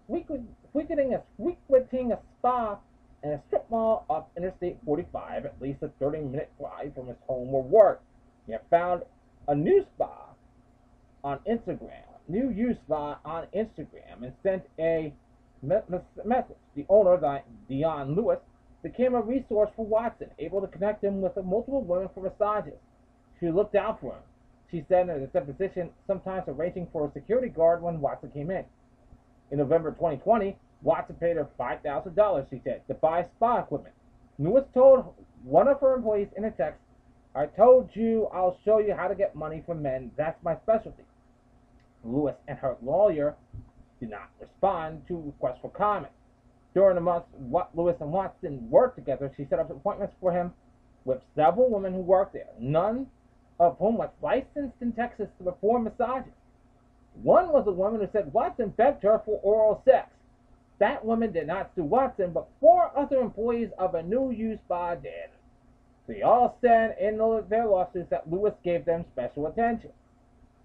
frequenting, 0.73 1.19
frequenting 1.37 2.13
a 2.13 2.19
spa 2.39 2.79
and 3.23 3.33
a 3.33 3.43
strip 3.49 3.69
mall 3.71 4.05
off 4.09 4.27
Interstate 4.37 4.79
45, 4.85 5.45
at 5.45 5.61
least 5.61 5.83
a 5.83 5.89
30 5.99 6.21
minute 6.21 6.51
drive 6.59 6.95
from 6.95 7.09
his 7.09 7.17
home 7.27 7.55
or 7.55 7.63
work. 7.63 8.03
He 8.47 8.53
had 8.53 8.63
found 8.71 9.03
a 9.49 9.55
new 9.55 9.85
spa 9.95 10.29
on 11.25 11.41
Instagram, 11.51 12.05
new 12.29 12.51
use 12.51 12.77
spa 12.85 13.19
on 13.25 13.47
Instagram, 13.55 14.23
and 14.23 14.33
sent 14.43 14.63
a 14.79 15.13
message. 15.63 16.57
The 16.77 16.87
owner, 16.89 17.43
Dion 17.69 18.15
Lewis, 18.15 18.39
became 18.83 19.15
a 19.15 19.21
resource 19.21 19.71
for 19.75 19.85
Watson, 19.85 20.31
able 20.39 20.61
to 20.61 20.69
connect 20.69 21.03
him 21.03 21.21
with 21.21 21.35
multiple 21.37 21.83
women 21.83 22.09
for 22.15 22.21
massages. 22.21 22.79
She 23.41 23.51
looked 23.51 23.75
out 23.75 24.01
for 24.01 24.13
him. 24.13 24.23
She 24.71 24.85
said 24.89 25.09
in 25.09 25.23
a 25.23 25.27
deposition, 25.27 25.91
sometimes 26.07 26.45
arranging 26.47 26.87
for 26.93 27.09
a 27.09 27.13
security 27.13 27.49
guard 27.49 27.83
when 27.83 28.01
Watson 28.01 28.31
came 28.31 28.51
in. 28.51 28.65
In 29.51 29.59
November 29.59 29.91
2020, 29.91 30.57
Watson 30.83 31.17
paid 31.17 31.37
her 31.37 31.49
$5,000, 31.59 32.51
she 32.51 32.61
said, 32.65 32.87
to 32.89 32.95
buy 32.95 33.25
spa 33.37 33.61
equipment. 33.61 33.95
Lewis 34.39 34.65
told 34.73 35.15
one 35.43 35.69
of 35.69 35.81
her 35.81 35.95
employees 35.95 36.29
in 36.37 36.45
a 36.45 36.51
text, 36.51 36.81
I 37.35 37.47
told 37.47 37.91
you 37.95 38.29
I'll 38.33 38.59
show 38.65 38.79
you 38.79 38.95
how 38.95 39.09
to 39.09 39.15
get 39.15 39.35
money 39.35 39.63
from 39.67 39.83
men. 39.83 40.11
That's 40.17 40.43
my 40.43 40.57
specialty. 40.57 41.03
Lewis 42.05 42.37
and 42.47 42.59
her 42.59 42.77
lawyer 42.83 43.35
did 44.01 44.11
not 44.11 44.31
respond 44.41 45.03
to 45.09 45.21
requests 45.21 45.59
for 45.61 45.71
comment. 45.71 46.13
During 46.75 46.95
the 46.95 47.01
months 47.01 47.29
Lewis 47.75 47.97
and 48.01 48.13
Watson 48.13 48.71
worked 48.71 48.97
together, 48.97 49.33
she 49.37 49.47
set 49.51 49.59
up 49.59 49.71
appointments 49.71 50.15
for 50.21 50.33
him 50.33 50.53
with 51.05 51.19
several 51.35 51.71
women 51.71 51.93
who 51.93 52.01
worked 52.01 52.35
there, 52.35 52.51
none 52.61 53.07
of 53.59 53.77
whom 53.79 53.97
was 53.97 54.11
licensed 54.23 54.77
in 54.81 54.93
Texas 54.93 55.29
to 55.39 55.45
perform 55.45 55.85
massages. 55.85 56.33
One 57.23 57.49
was 57.49 57.67
a 57.67 57.73
woman 57.73 58.01
who 58.01 58.09
said 58.13 58.33
Watson 58.33 58.71
begged 58.77 59.03
her 59.03 59.21
for 59.25 59.41
oral 59.43 59.83
sex. 59.85 60.11
That 60.79 61.05
woman 61.05 61.33
did 61.33 61.47
not 61.47 61.75
sue 61.75 61.85
Watson, 61.85 62.33
but 62.33 62.47
four 62.61 62.97
other 62.97 63.21
employees 63.21 63.71
of 63.79 63.95
a 63.95 64.03
new 64.03 64.31
use 64.31 64.61
spa 64.61 64.95
did. 64.95 65.31
They 66.07 66.23
all 66.23 66.57
said 66.61 66.97
in 66.99 67.19
their 67.49 67.67
lawsuits 67.67 68.11
that 68.11 68.31
Lewis 68.31 68.55
gave 68.65 68.85
them 68.85 69.05
special 69.13 69.47
attention. 69.47 69.91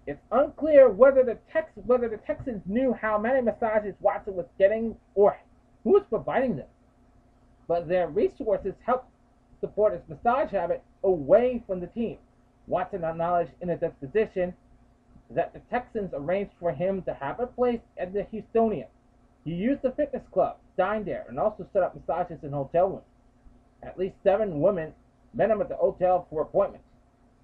It's 0.06 0.20
unclear 0.30 0.88
whether 0.88 1.22
the 1.24 1.38
Tex 1.50 1.70
whether 1.86 2.08
the 2.08 2.18
Texans 2.18 2.62
knew 2.66 2.92
how 2.92 3.18
many 3.18 3.40
massages 3.40 3.94
Watson 4.00 4.36
was 4.36 4.46
getting 4.58 4.96
or 5.14 5.36
who 5.82 5.90
was 5.90 6.04
providing 6.08 6.56
them. 6.56 6.68
But 7.66 7.88
their 7.88 8.08
resources 8.08 8.74
helped 8.84 9.08
support 9.60 9.94
his 9.94 10.02
massage 10.08 10.50
habit 10.50 10.82
away 11.02 11.62
from 11.66 11.80
the 11.80 11.86
team. 11.86 12.18
Watson 12.66 13.04
acknowledged 13.04 13.52
in 13.60 13.70
a 13.70 13.76
deposition 13.76 14.54
that 15.30 15.52
the 15.52 15.60
Texans 15.70 16.12
arranged 16.14 16.52
for 16.60 16.72
him 16.72 17.02
to 17.02 17.14
have 17.14 17.40
a 17.40 17.46
place 17.46 17.80
at 17.98 18.12
the 18.12 18.26
Houstonian. 18.32 18.86
He 19.44 19.52
used 19.52 19.82
the 19.82 19.92
fitness 19.92 20.22
club, 20.32 20.56
dined 20.76 21.06
there, 21.06 21.26
and 21.28 21.38
also 21.38 21.66
set 21.72 21.82
up 21.82 21.94
massages 21.94 22.42
in 22.42 22.52
hotel 22.52 22.88
rooms. 22.88 23.02
At 23.82 23.98
least 23.98 24.16
seven 24.22 24.60
women 24.60 24.94
met 25.34 25.50
him 25.50 25.60
at 25.60 25.68
the 25.68 25.76
hotel 25.76 26.26
for 26.30 26.42
appointments, 26.42 26.86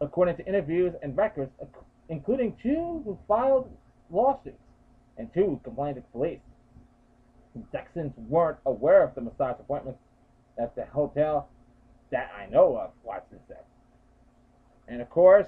according 0.01 0.37
to 0.37 0.47
interviews 0.47 0.95
and 1.03 1.17
records, 1.17 1.53
including 2.09 2.57
two 2.63 3.03
who 3.05 3.19
filed 3.29 3.71
lawsuits 4.11 4.57
and 5.19 5.33
two 5.35 5.45
who 5.45 5.61
complained 5.63 5.97
to 5.97 6.03
police. 6.13 6.41
The 7.55 7.63
Texans 7.73 8.13
weren't 8.17 8.59
aware 8.65 9.03
of 9.03 9.15
the 9.15 9.21
massage 9.21 9.61
appointments 9.61 10.01
at 10.59 10.75
the 10.77 10.87
hotel 10.87 11.49
that 12.11 12.31
I 12.37 12.47
know 12.47 12.77
of, 12.77 12.93
Watson 13.05 13.39
said. 13.49 13.65
And 14.89 15.03
of 15.03 15.11
course, 15.11 15.47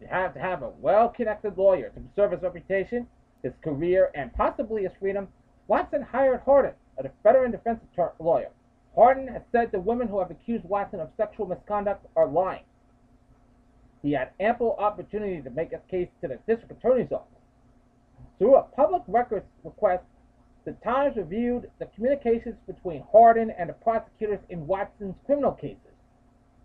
you 0.00 0.06
have 0.06 0.34
to 0.34 0.40
have 0.40 0.62
a 0.62 0.70
well-connected 0.80 1.58
lawyer 1.58 1.88
to 1.90 2.00
preserve 2.00 2.32
his 2.32 2.42
reputation, 2.42 3.06
his 3.42 3.52
career, 3.64 4.10
and 4.14 4.32
possibly 4.32 4.84
his 4.84 4.92
freedom 5.00 5.28
Watson 5.68 6.02
hired 6.02 6.40
Hardin, 6.44 6.72
a 6.98 7.08
veteran 7.22 7.52
defense 7.52 7.80
lawyer. 8.18 8.50
Hardin 8.94 9.28
has 9.28 9.42
said 9.52 9.70
the 9.70 9.78
women 9.78 10.08
who 10.08 10.18
have 10.18 10.30
accused 10.30 10.64
Watson 10.64 10.98
of 10.98 11.10
sexual 11.16 11.46
misconduct 11.46 12.04
are 12.16 12.26
lying. 12.26 12.64
He 14.02 14.12
had 14.12 14.30
ample 14.40 14.74
opportunity 14.78 15.40
to 15.42 15.50
make 15.50 15.70
his 15.70 15.80
case 15.90 16.08
to 16.20 16.28
the 16.28 16.38
district 16.48 16.72
attorney's 16.72 17.12
office. 17.12 17.26
Through 18.38 18.56
a 18.56 18.62
public 18.62 19.02
records 19.06 19.46
request, 19.62 20.04
the 20.64 20.72
Times 20.84 21.16
reviewed 21.16 21.70
the 21.78 21.86
communications 21.86 22.56
between 22.66 23.04
Hardin 23.12 23.50
and 23.50 23.68
the 23.68 23.74
prosecutors 23.74 24.40
in 24.48 24.66
Watson's 24.66 25.16
criminal 25.26 25.52
cases. 25.52 25.78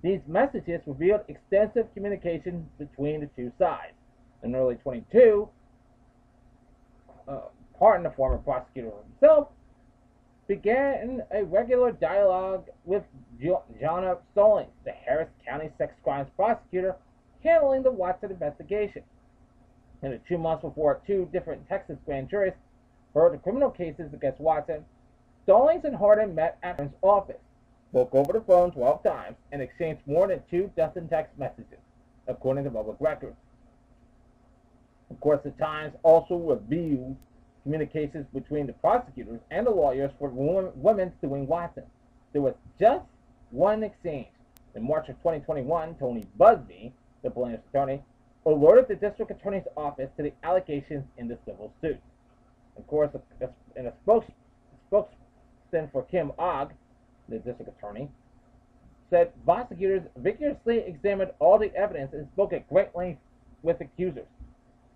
These 0.01 0.19
messages 0.27 0.81
revealed 0.85 1.21
extensive 1.27 1.93
communication 1.93 2.69
between 2.77 3.21
the 3.21 3.27
two 3.35 3.51
sides. 3.57 3.93
In 4.43 4.55
early 4.55 4.75
22, 4.75 5.47
uh, 7.27 7.39
Hardin, 7.83 8.03
the 8.03 8.11
former 8.11 8.37
prosecutor 8.37 8.91
himself, 9.09 9.49
began 10.47 11.21
a 11.31 11.43
regular 11.43 11.91
dialogue 11.91 12.69
with 12.85 13.03
Johna 13.41 14.19
Stallings, 14.31 14.71
the 14.85 14.91
Harris 14.91 15.27
County 15.45 15.69
sex 15.77 15.93
crimes 16.01 16.29
prosecutor 16.37 16.95
handling 17.43 17.83
the 17.83 17.91
Watson 17.91 18.31
investigation. 18.31 19.03
In 20.01 20.11
the 20.11 20.21
two 20.29 20.37
months 20.37 20.61
before 20.61 21.01
two 21.05 21.27
different 21.33 21.67
Texas 21.67 21.97
grand 22.05 22.29
juries 22.29 22.53
heard 23.13 23.33
the 23.33 23.37
criminal 23.37 23.69
cases 23.69 24.13
against 24.13 24.39
Watson, 24.39 24.85
Stallings 25.43 25.83
and 25.83 25.97
Hardin 25.97 26.33
met 26.33 26.59
at 26.63 26.79
his 26.79 26.91
office, 27.01 27.41
spoke 27.89 28.15
over 28.15 28.31
the 28.31 28.39
phone 28.39 28.71
12 28.71 29.03
times, 29.03 29.35
and 29.51 29.61
exchanged 29.61 30.01
more 30.05 30.29
than 30.29 30.41
two 30.49 30.71
dozen 30.77 31.09
text 31.09 31.37
messages, 31.37 31.79
according 32.29 32.63
to 32.63 32.71
public 32.71 32.95
records. 33.01 33.35
Of 35.09 35.19
course, 35.19 35.41
the 35.43 35.51
Times 35.51 35.93
also 36.03 36.37
revealed 36.37 37.17
communications 37.63 38.25
between 38.33 38.67
the 38.67 38.73
prosecutors 38.73 39.39
and 39.51 39.65
the 39.65 39.71
lawyers 39.71 40.11
for 40.19 40.29
women 40.29 41.11
suing 41.21 41.47
Watson. 41.47 41.83
There 42.33 42.41
was 42.41 42.55
just 42.79 43.05
one 43.51 43.83
exchange. 43.83 44.27
In 44.75 44.83
March 44.83 45.09
of 45.09 45.15
2021, 45.17 45.95
Tony 45.95 46.25
Buzbee, 46.39 46.91
the 47.23 47.29
plaintiff's 47.29 47.63
attorney, 47.69 48.01
alerted 48.45 48.87
the 48.87 48.95
district 48.95 49.31
attorney's 49.31 49.63
office 49.77 50.09
to 50.17 50.23
the 50.23 50.33
allegations 50.43 51.05
in 51.17 51.27
the 51.27 51.37
civil 51.45 51.71
suit. 51.81 51.99
Of 52.77 52.87
course, 52.87 53.11
in 53.75 53.85
a 53.85 53.93
spokesman 54.03 55.89
for 55.91 56.03
Kim 56.03 56.31
Ogg, 56.39 56.73
the 57.29 57.37
district 57.37 57.71
attorney, 57.77 58.09
said 59.09 59.31
prosecutors 59.45 60.01
vigorously 60.17 60.79
examined 60.79 61.31
all 61.39 61.59
the 61.59 61.73
evidence 61.75 62.13
and 62.13 62.27
spoke 62.33 62.51
at 62.51 62.67
great 62.67 62.95
length 62.95 63.21
with 63.61 63.79
accusers. 63.79 64.25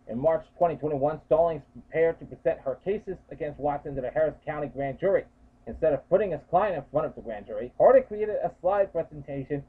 In 0.09 0.17
March 0.19 0.45
2021, 0.53 1.21
Stallings 1.25 1.63
prepared 1.73 2.19
to 2.19 2.25
present 2.25 2.59
her 2.61 2.75
cases 2.85 3.17
against 3.29 3.59
Watson 3.59 3.95
to 3.95 4.01
the 4.01 4.09
Harris 4.09 4.35
County 4.45 4.67
grand 4.67 4.99
jury. 4.99 5.25
Instead 5.65 5.93
of 5.93 6.07
putting 6.09 6.31
his 6.31 6.39
client 6.49 6.77
in 6.77 6.83
front 6.91 7.07
of 7.07 7.15
the 7.15 7.21
grand 7.21 7.45
jury, 7.45 7.73
Hardin 7.77 8.03
created 8.03 8.35
a 8.35 8.51
slide 8.61 8.91
presentation 8.93 9.63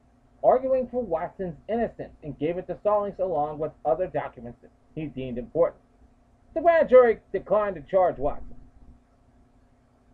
arguing 0.44 0.87
for 0.88 1.03
Watson's 1.03 1.57
innocence 1.68 2.12
and 2.22 2.38
gave 2.38 2.57
it 2.57 2.68
to 2.68 2.79
Stallings 2.81 3.18
along 3.18 3.59
with 3.59 3.72
other 3.85 4.07
documents 4.07 4.61
that 4.62 4.70
he 4.94 5.07
deemed 5.07 5.38
important. 5.38 5.83
The 6.55 6.61
grand 6.61 6.88
jury 6.88 7.18
declined 7.33 7.74
to 7.74 7.83
charge 7.83 8.18
Watson. 8.18 8.55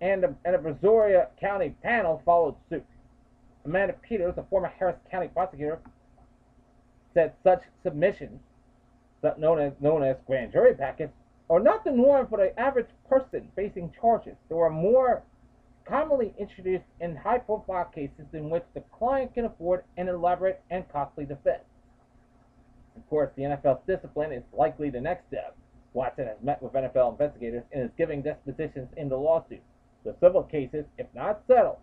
and 0.00 0.24
a, 0.24 0.34
and 0.44 0.54
a 0.54 0.58
Brazoria 0.58 1.28
County 1.38 1.74
panel 1.82 2.22
followed 2.24 2.56
suit. 2.70 2.84
Amanda 3.66 3.94
Peters, 3.94 4.34
a 4.38 4.42
former 4.44 4.68
Harris 4.78 4.96
County 5.10 5.28
prosecutor, 5.28 5.80
said 7.12 7.34
such 7.42 7.62
submissions, 7.82 8.40
known 9.38 9.60
as 9.60 9.72
known 9.80 10.02
as 10.02 10.16
grand 10.26 10.52
jury 10.52 10.74
packets, 10.74 11.12
are 11.50 11.60
not 11.60 11.84
the 11.84 11.90
norm 11.90 12.26
for 12.26 12.38
the 12.38 12.58
average 12.58 12.88
person 13.08 13.48
facing 13.54 13.92
charges. 14.00 14.34
They 14.48 14.56
are 14.56 14.70
more 14.70 15.22
commonly 15.84 16.34
introduced 16.38 16.84
in 17.00 17.14
high-profile 17.14 17.90
cases 17.94 18.26
in 18.32 18.48
which 18.48 18.64
the 18.74 18.82
client 18.96 19.34
can 19.34 19.44
afford 19.44 19.84
an 19.96 20.08
elaborate 20.08 20.62
and 20.70 20.88
costly 20.90 21.26
defense. 21.26 21.62
Of 22.96 23.08
course, 23.10 23.30
the 23.36 23.42
NFL's 23.42 23.82
discipline 23.86 24.32
is 24.32 24.42
likely 24.52 24.88
the 24.88 25.00
next 25.00 25.26
step. 25.28 25.56
Watson 25.92 26.26
has 26.26 26.36
met 26.42 26.62
with 26.62 26.72
NFL 26.72 27.12
investigators 27.12 27.64
and 27.72 27.82
is 27.82 27.90
giving 27.98 28.22
dispositions 28.22 28.88
in 28.96 29.08
the 29.08 29.16
lawsuit. 29.16 29.62
The 30.04 30.14
civil 30.20 30.42
cases, 30.42 30.84
if 30.98 31.06
not 31.14 31.42
settled, 31.46 31.78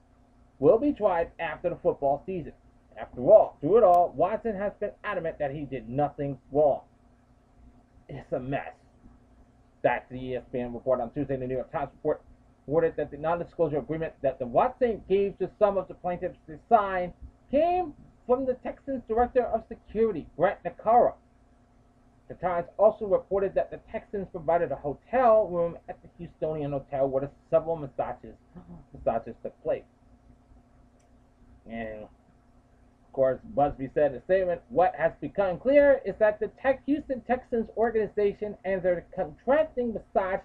will 0.60 0.77
be 0.77 0.93
tried 0.93 1.32
after 1.39 1.69
the 1.69 1.75
football 1.77 2.23
season. 2.25 2.54
After 2.97 3.21
all, 3.21 3.58
through 3.62 3.77
it 3.77 3.84
all, 3.84 4.13
Watson 4.15 4.56
has 4.56 4.73
been 4.80 4.91
adamant 5.04 5.39
that 5.39 5.51
he 5.51 5.65
did 5.65 5.89
nothing 5.89 6.38
wrong. 6.51 6.82
It's 8.13 8.32
a 8.34 8.39
mess. 8.39 8.74
Back 9.84 10.10
to 10.10 10.13
the 10.13 10.19
ESPN 10.19 10.74
report 10.74 11.00
on 11.00 11.12
Tuesday. 11.12 11.38
The 11.38 11.47
New 11.47 11.56
York 11.56 11.71
Times 11.71 11.91
report 11.95 12.21
reported 12.67 12.95
that 12.97 13.10
the 13.10 13.17
non-disclosure 13.17 13.80
agreement 13.80 14.13
that 14.21 14.38
the 14.38 14.45
Watson 14.45 15.02
gave 15.08 15.38
to 15.39 15.50
some 15.58 15.78
of 15.78 15.88
the 15.88 15.93
plaintiffs 15.93 16.38
to 16.47 16.60
sign 16.69 17.13
came 17.50 17.93
from 18.28 18.45
the 18.45 18.54
Texans 18.56 19.02
Director 19.08 19.43
of 19.43 19.63
Security, 19.67 20.28
Brett 20.38 20.62
Naccara. 20.63 21.13
The 22.28 22.36
Times 22.36 22.67
also 22.78 23.06
reported 23.06 23.56
that 23.56 23.71
the 23.71 23.80
Texans 23.91 24.28
provided 24.32 24.71
a 24.71 24.76
hotel 24.76 25.47
room 25.47 25.78
at 25.89 25.97
the 26.02 26.10
Houstonian 26.19 26.71
Hotel 26.71 27.08
where 27.08 27.30
several 27.50 27.78
massages, 27.78 28.36
massages 28.93 29.36
took 29.41 29.63
place. 29.63 29.84
And 31.69 32.08
of 33.12 33.15
course, 33.15 33.39
Buzbee 33.58 33.93
said 33.93 34.13
in 34.13 34.19
a 34.19 34.24
statement, 34.24 34.62
what 34.69 34.95
has 34.95 35.12
become 35.19 35.60
clear 35.60 36.00
is 36.06 36.15
that 36.19 36.39
the 36.39 36.47
Tech 36.62 36.82
Houston 36.86 37.19
Texans 37.28 37.67
organization 37.76 38.56
and 38.63 38.82
their 38.82 39.06
contracting 39.13 39.93
massage 39.93 40.39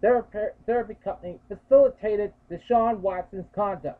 therapy 0.00 0.96
company 1.02 1.40
facilitated 1.48 2.32
Deshaun 2.48 3.00
Watson's 3.00 3.46
conduct. 3.52 3.98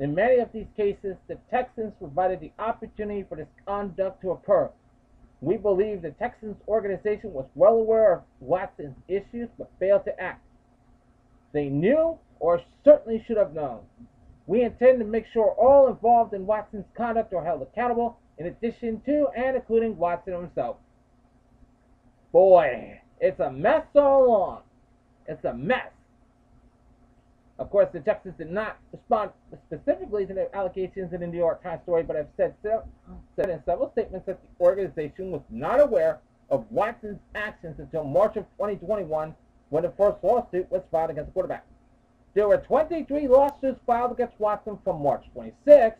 In 0.00 0.14
many 0.14 0.38
of 0.40 0.52
these 0.52 0.66
cases, 0.76 1.16
the 1.28 1.38
Texans 1.50 1.94
provided 1.98 2.40
the 2.40 2.52
opportunity 2.58 3.24
for 3.26 3.36
this 3.36 3.48
conduct 3.66 4.20
to 4.20 4.32
occur. 4.32 4.68
We 5.40 5.56
believe 5.56 6.02
the 6.02 6.10
Texans 6.10 6.56
organization 6.68 7.32
was 7.32 7.46
well 7.54 7.76
aware 7.76 8.12
of 8.12 8.22
Watson's 8.40 8.96
issues 9.08 9.48
but 9.56 9.70
failed 9.78 10.04
to 10.04 10.20
act. 10.20 10.44
They 11.52 11.70
knew 11.70 12.18
or 12.38 12.60
certainly 12.84 13.24
should 13.26 13.38
have 13.38 13.54
known. 13.54 13.80
We 14.50 14.64
intend 14.64 14.98
to 14.98 15.04
make 15.04 15.26
sure 15.32 15.52
all 15.52 15.86
involved 15.86 16.34
in 16.34 16.44
Watson's 16.44 16.84
conduct 16.96 17.32
are 17.32 17.44
held 17.44 17.62
accountable, 17.62 18.18
in 18.36 18.46
addition 18.46 19.00
to 19.06 19.28
and 19.36 19.54
including 19.54 19.96
Watson 19.96 20.32
himself. 20.32 20.74
Boy, 22.32 23.00
it's 23.20 23.38
a 23.38 23.52
mess 23.52 23.84
all 23.94 24.26
along. 24.26 24.62
It's 25.28 25.44
a 25.44 25.54
mess. 25.54 25.92
Of 27.60 27.70
course, 27.70 27.90
the 27.92 28.00
Texans 28.00 28.34
did 28.38 28.50
not 28.50 28.78
respond 28.92 29.30
specifically 29.68 30.26
to 30.26 30.34
the 30.34 30.52
allegations 30.56 31.12
in 31.12 31.20
the 31.20 31.28
New 31.28 31.38
York 31.38 31.62
Times 31.62 31.82
story, 31.84 32.02
but 32.02 32.16
have 32.16 32.26
said, 32.36 32.54
said 33.36 33.50
in 33.50 33.62
several 33.64 33.92
statements 33.92 34.26
that 34.26 34.40
the 34.42 34.64
organization 34.64 35.30
was 35.30 35.42
not 35.48 35.78
aware 35.78 36.18
of 36.50 36.66
Watson's 36.72 37.20
actions 37.36 37.78
until 37.78 38.02
March 38.02 38.36
of 38.36 38.46
2021 38.58 39.32
when 39.68 39.84
the 39.84 39.92
first 39.96 40.16
lawsuit 40.24 40.68
was 40.72 40.82
filed 40.90 41.10
against 41.10 41.28
the 41.28 41.34
quarterback. 41.34 41.64
There 42.34 42.48
were 42.48 42.58
23 42.58 43.26
lawsuits 43.26 43.80
filed 43.86 44.12
against 44.12 44.38
Watson 44.38 44.78
from 44.84 45.02
March 45.02 45.24
26 45.32 45.96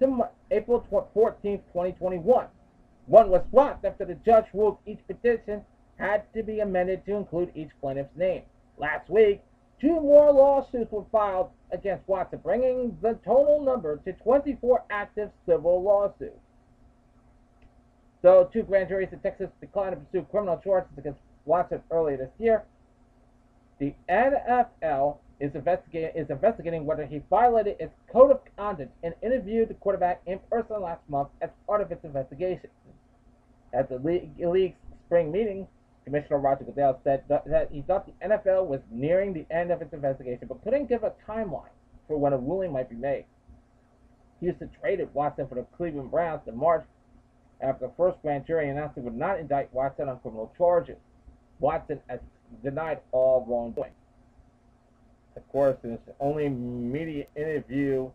to 0.00 0.28
April 0.50 0.84
14, 0.90 1.58
2021. 1.58 2.46
One 3.06 3.30
was 3.30 3.42
dropped 3.50 3.84
after 3.84 4.04
the 4.04 4.14
judge 4.14 4.46
ruled 4.52 4.78
each 4.84 5.00
petition 5.06 5.64
had 5.96 6.32
to 6.32 6.42
be 6.42 6.60
amended 6.60 7.04
to 7.06 7.16
include 7.16 7.50
each 7.54 7.70
plaintiff's 7.80 8.14
name. 8.16 8.42
Last 8.76 9.08
week, 9.08 9.42
two 9.80 10.00
more 10.00 10.32
lawsuits 10.32 10.92
were 10.92 11.04
filed 11.10 11.50
against 11.72 12.06
Watson, 12.08 12.40
bringing 12.42 12.96
the 13.02 13.14
total 13.24 13.62
number 13.62 13.96
to 13.98 14.12
24 14.12 14.84
active 14.90 15.30
civil 15.46 15.82
lawsuits. 15.82 16.38
So, 18.22 18.50
two 18.52 18.62
grand 18.62 18.88
juries 18.88 19.08
in 19.12 19.20
Texas 19.20 19.48
declined 19.60 19.94
to 19.94 20.00
pursue 20.00 20.26
criminal 20.30 20.60
charges 20.62 20.90
against 20.98 21.20
Watson 21.44 21.82
earlier 21.90 22.16
this 22.16 22.30
year. 22.38 22.64
The 23.78 23.94
NFL 24.08 25.18
is 25.40 25.54
investigating 25.54 26.10
is 26.20 26.28
investigating 26.30 26.84
whether 26.84 27.06
he 27.06 27.22
violated 27.30 27.76
its 27.78 27.92
code 28.12 28.30
of 28.30 28.40
conduct 28.56 28.90
and 29.04 29.14
interviewed 29.22 29.68
the 29.68 29.74
quarterback 29.74 30.20
in 30.26 30.38
person 30.50 30.82
last 30.82 31.00
month 31.08 31.28
as 31.40 31.50
part 31.66 31.80
of 31.80 31.92
its 31.92 32.04
investigation. 32.04 32.70
At 33.72 33.88
the 33.88 33.98
league, 33.98 34.30
league's 34.38 34.76
spring 35.06 35.30
meeting, 35.30 35.68
Commissioner 36.04 36.38
Roger 36.38 36.64
Goodell 36.64 37.00
said 37.04 37.22
that 37.28 37.68
he 37.70 37.82
thought 37.82 38.06
the 38.06 38.26
NFL 38.26 38.66
was 38.66 38.80
nearing 38.90 39.32
the 39.32 39.46
end 39.50 39.70
of 39.70 39.80
its 39.82 39.92
investigation, 39.92 40.48
but 40.48 40.62
couldn't 40.64 40.88
give 40.88 41.04
a 41.04 41.12
timeline 41.28 41.70
for 42.08 42.16
when 42.16 42.32
a 42.32 42.38
ruling 42.38 42.72
might 42.72 42.88
be 42.88 42.96
made. 42.96 43.26
Houston 44.40 44.70
traded 44.80 45.12
Watson 45.14 45.46
for 45.46 45.56
the 45.56 45.66
Cleveland 45.76 46.10
Browns 46.10 46.42
in 46.46 46.56
March 46.56 46.84
after 47.60 47.86
the 47.86 47.92
first 47.96 48.20
grand 48.22 48.46
jury 48.46 48.70
announced 48.70 48.96
it 48.96 49.02
would 49.04 49.16
not 49.16 49.38
indict 49.38 49.72
Watson 49.74 50.08
on 50.08 50.18
criminal 50.20 50.52
charges. 50.56 50.96
Watson 51.60 52.00
has 52.08 52.20
denied 52.62 53.00
all 53.12 53.44
wrongdoing 53.46 53.90
of 55.38 55.48
course, 55.48 55.76
in 55.84 55.92
his 55.92 56.00
only 56.20 56.48
media 56.48 57.26
interview 57.36 58.10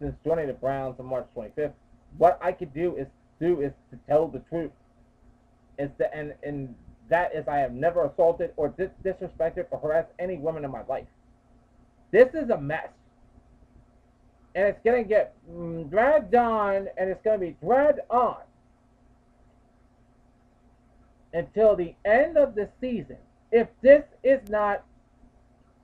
since 0.00 0.14
joining 0.24 0.46
the 0.46 0.54
Browns 0.54 0.98
on 0.98 1.06
March 1.06 1.26
25th, 1.36 1.72
what 2.16 2.38
I 2.42 2.52
could 2.52 2.72
do 2.72 2.96
is 2.96 3.06
do 3.40 3.60
is 3.60 3.72
to 3.90 3.98
tell 4.08 4.28
the 4.28 4.40
truth. 4.50 4.70
And 5.78 6.34
and 6.42 6.74
that 7.08 7.34
is 7.34 7.48
I 7.48 7.58
have 7.58 7.72
never 7.72 8.04
assaulted 8.04 8.52
or 8.56 8.68
dis- 8.68 8.90
disrespected 9.04 9.66
or 9.70 9.78
harassed 9.78 10.10
any 10.18 10.36
woman 10.36 10.64
in 10.64 10.70
my 10.70 10.84
life. 10.84 11.06
This 12.10 12.28
is 12.34 12.50
a 12.50 12.60
mess. 12.60 12.88
And 14.54 14.66
it's 14.66 14.80
going 14.84 15.02
to 15.02 15.08
get 15.08 15.34
mm, 15.50 15.88
dragged 15.90 16.34
on 16.34 16.88
and 16.96 17.10
it's 17.10 17.22
going 17.22 17.40
to 17.40 17.46
be 17.46 17.56
dragged 17.62 18.00
on 18.10 18.36
until 21.32 21.76
the 21.76 21.94
end 22.04 22.36
of 22.36 22.54
the 22.54 22.68
season 22.80 23.16
if 23.52 23.68
this 23.80 24.02
is 24.22 24.40
not 24.48 24.84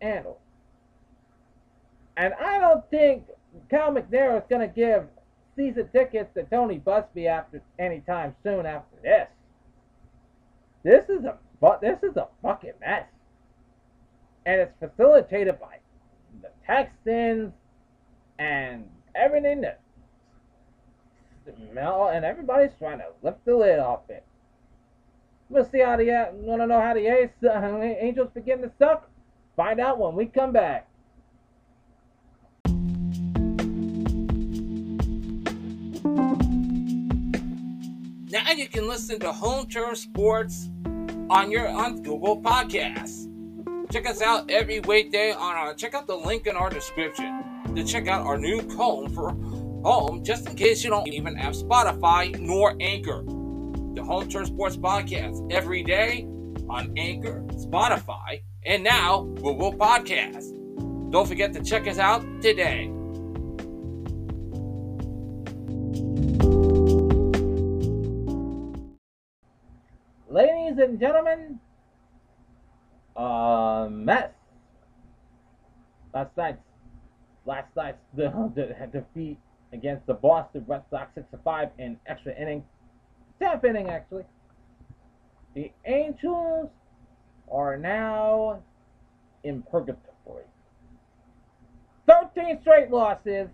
handled. 0.00 0.38
And 2.16 2.34
I 2.34 2.58
don't 2.58 2.88
think 2.90 3.24
Cal 3.70 3.92
McNair 3.92 4.36
is 4.36 4.44
going 4.48 4.66
to 4.66 4.74
give 4.74 5.04
season 5.56 5.88
tickets 5.92 6.32
to 6.34 6.44
Tony 6.44 6.78
Buzbee 6.78 7.26
after 7.26 7.62
anytime 7.78 8.34
soon 8.42 8.66
after 8.66 8.96
this. 9.02 9.28
This 10.82 11.08
is 11.08 11.24
a 11.24 11.36
this 11.80 11.98
is 12.02 12.16
a 12.16 12.28
fucking 12.42 12.74
mess, 12.80 13.06
and 14.44 14.60
it's 14.60 14.72
facilitated 14.78 15.58
by 15.58 15.78
the 16.42 16.48
Texans 16.66 17.52
and 18.38 18.88
everything 19.14 19.62
that 19.62 19.80
Mel 21.72 22.08
and 22.08 22.24
everybody's 22.24 22.72
trying 22.78 22.98
to 22.98 23.06
lift 23.22 23.44
the 23.44 23.56
lid 23.56 23.78
off 23.78 24.08
it. 24.08 24.24
We'll 25.48 25.64
see 25.64 25.80
how 25.80 25.96
the 25.96 26.30
want 26.34 26.60
to 26.60 26.66
know 26.66 26.80
how 26.80 26.94
the 26.94 27.06
Ace, 27.06 27.30
uh, 27.42 27.78
Angels 28.00 28.30
begin 28.34 28.62
to 28.62 28.70
suck. 28.78 29.08
Find 29.54 29.80
out 29.80 29.98
when 29.98 30.14
we 30.14 30.26
come 30.26 30.52
back. 30.52 30.88
Now 38.28 38.50
you 38.50 38.66
can 38.66 38.88
listen 38.88 39.20
to 39.20 39.30
Home 39.30 39.68
Turf 39.68 39.98
Sports 39.98 40.68
on 41.30 41.48
your 41.48 41.68
on 41.68 42.02
Google 42.02 42.42
Podcasts. 42.42 43.30
Check 43.92 44.04
us 44.08 44.20
out 44.20 44.50
every 44.50 44.80
weekday 44.80 45.30
on 45.30 45.54
our 45.54 45.74
check 45.74 45.94
out 45.94 46.08
the 46.08 46.16
link 46.16 46.48
in 46.48 46.56
our 46.56 46.68
description 46.68 47.44
to 47.76 47.84
check 47.84 48.08
out 48.08 48.26
our 48.26 48.36
new 48.36 48.68
home 48.74 49.14
for 49.14 49.30
home 49.84 50.24
just 50.24 50.48
in 50.48 50.56
case 50.56 50.82
you 50.82 50.90
don't 50.90 51.06
even 51.06 51.36
have 51.36 51.54
Spotify 51.54 52.36
nor 52.40 52.74
Anchor. 52.80 53.22
The 53.94 54.02
Home 54.02 54.28
Turf 54.28 54.48
Sports 54.48 54.76
Podcast 54.76 55.52
every 55.52 55.84
day 55.84 56.26
on 56.68 56.92
Anchor, 56.96 57.44
Spotify, 57.52 58.42
and 58.64 58.82
now 58.82 59.22
Google 59.36 59.72
Podcasts. 59.72 60.50
Don't 61.12 61.28
forget 61.28 61.52
to 61.52 61.62
check 61.62 61.86
us 61.86 62.00
out 62.00 62.24
today. 62.42 62.95
And 70.86 71.00
gentlemen, 71.00 71.58
uh, 73.18 73.22
a 73.22 73.90
mess. 73.90 74.30
Last 76.14 76.36
night's 76.36 76.58
last 77.44 77.68
night's 77.76 77.98
the, 78.16 78.30
the 78.54 78.88
defeat 78.92 79.38
against 79.72 80.06
the 80.06 80.14
Boston 80.14 80.64
Red 80.66 80.82
Sox 80.90 81.10
six 81.14 81.26
to 81.32 81.38
five 81.38 81.70
in 81.78 81.98
extra 82.06 82.34
inning, 82.40 82.64
tenth 83.40 83.64
inning 83.64 83.90
actually. 83.90 84.24
The 85.54 85.72
Angels 85.86 86.70
are 87.50 87.76
now 87.76 88.62
in 89.44 89.62
purgatory. 89.62 90.44
13 92.08 92.58
straight 92.60 92.90
losses. 92.90 93.48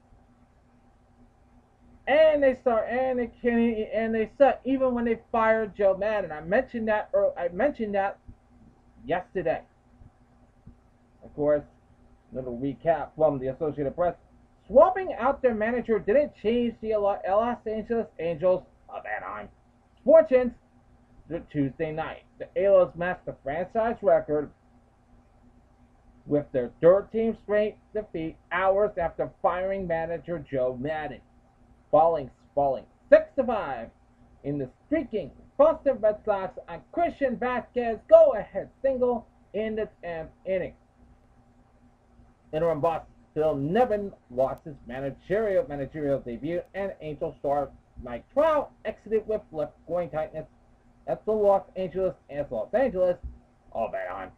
And 2.07 2.43
they 2.43 2.57
start 2.61 2.89
and 2.89 3.19
they 3.19 3.31
can 3.41 3.87
and 3.95 4.15
they 4.15 4.31
suck 4.37 4.61
even 4.65 4.95
when 4.95 5.05
they 5.05 5.21
fired 5.31 5.77
Joe 5.77 5.97
Maddon. 5.97 6.33
I 6.33 6.41
mentioned 6.41 6.89
that 6.89 7.11
or 7.13 7.39
I 7.39 7.49
mentioned 7.49 7.95
that 7.95 8.19
yesterday. 9.07 9.63
Of 11.25 11.35
course, 11.35 11.63
little 12.33 12.59
recap 12.59 13.11
from 13.17 13.39
the 13.39 13.49
Associated 13.49 13.95
Press. 13.95 14.17
Swapping 14.67 15.13
out 15.19 15.43
their 15.43 15.55
manager 15.55 15.99
didn't 15.99 16.33
change 16.43 16.75
the 16.81 16.97
Los 16.97 17.21
Angeles 17.67 18.07
Angels 18.19 18.65
of 18.89 19.03
Anaheim 19.07 19.49
fortunes 20.05 20.53
the 21.29 21.41
Tuesday 21.53 21.93
night. 21.93 22.23
The 22.39 22.49
Halos 22.57 22.93
matched 22.97 23.27
the 23.27 23.37
franchise 23.43 23.97
record 24.03 24.51
with 26.27 26.47
their 26.53 26.71
13th 26.83 27.37
straight 27.43 27.77
defeat 27.95 28.37
hours 28.51 28.93
after 28.97 29.31
firing 29.43 29.87
manager 29.87 30.45
Joe 30.51 30.77
Maddon, 30.81 31.21
falling 31.93 32.29
falling 32.57 32.85
6 33.11 33.25
to 33.37 33.45
5 33.45 33.89
in 34.43 34.59
the 34.59 34.69
streaking 34.87 35.31
Boston 35.57 35.99
Red 36.01 36.17
Sox 36.25 36.59
on 36.69 36.81
Christian 36.91 37.37
Vazquez 37.37 38.01
go-ahead 38.09 38.69
single 38.83 39.29
in 39.55 39.77
the 39.77 39.89
10th 40.03 40.31
inning. 40.45 40.75
Interim 42.53 42.81
boss 42.81 43.03
Phil 43.35 43.55
Nevin 43.55 44.13
lost 44.31 44.65
his 44.65 44.75
managerial 44.87 45.67
managerial 45.69 46.19
debut, 46.19 46.63
and 46.75 46.93
Angel 47.01 47.37
star 47.39 47.71
Mike 48.03 48.25
Trout 48.33 48.73
exited 48.85 49.27
with 49.29 49.41
left-going 49.53 50.11
tightness 50.11 50.47
at 51.07 51.25
the 51.25 51.33
Los 51.33 51.63
Angeles 51.77 52.15
and 52.29 52.47
Los 52.51 52.73
Angeles 52.75 53.17
all 53.73 53.91
that 53.93 54.11
on 54.11 54.31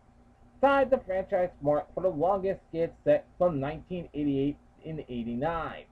tied 0.60 0.90
the 0.90 0.98
franchise 1.06 1.50
mark 1.60 1.86
for 1.94 2.02
the 2.02 2.08
longest 2.08 2.60
skid 2.68 2.92
set 3.04 3.26
from 3.38 3.60
1988 3.60 4.56
in 4.84 5.00
89. 5.08 5.84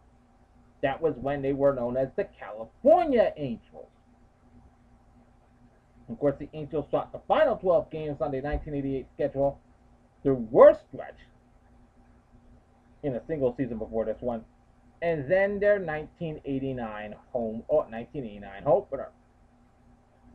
That 0.82 1.00
was 1.00 1.14
when 1.16 1.42
they 1.42 1.52
were 1.52 1.74
known 1.74 1.96
as 1.96 2.08
the 2.16 2.26
California 2.38 3.32
Angels. 3.36 3.88
Of 6.08 6.18
course, 6.18 6.34
the 6.38 6.48
Angels 6.52 6.86
shot 6.90 7.12
the 7.12 7.20
final 7.28 7.56
12 7.56 7.90
games 7.90 8.16
on 8.20 8.32
the 8.32 8.40
1988 8.40 9.06
schedule, 9.14 9.58
their 10.24 10.34
worst 10.34 10.80
stretch 10.92 11.18
in 13.02 13.14
a 13.14 13.22
single 13.26 13.54
season 13.56 13.78
before 13.78 14.04
this 14.04 14.20
one, 14.20 14.44
and 15.00 15.30
then 15.30 15.58
their 15.58 15.78
1989 15.80 17.14
home, 17.32 17.62
oh, 17.70 17.76
1989 17.88 18.62
opener. 18.66 19.08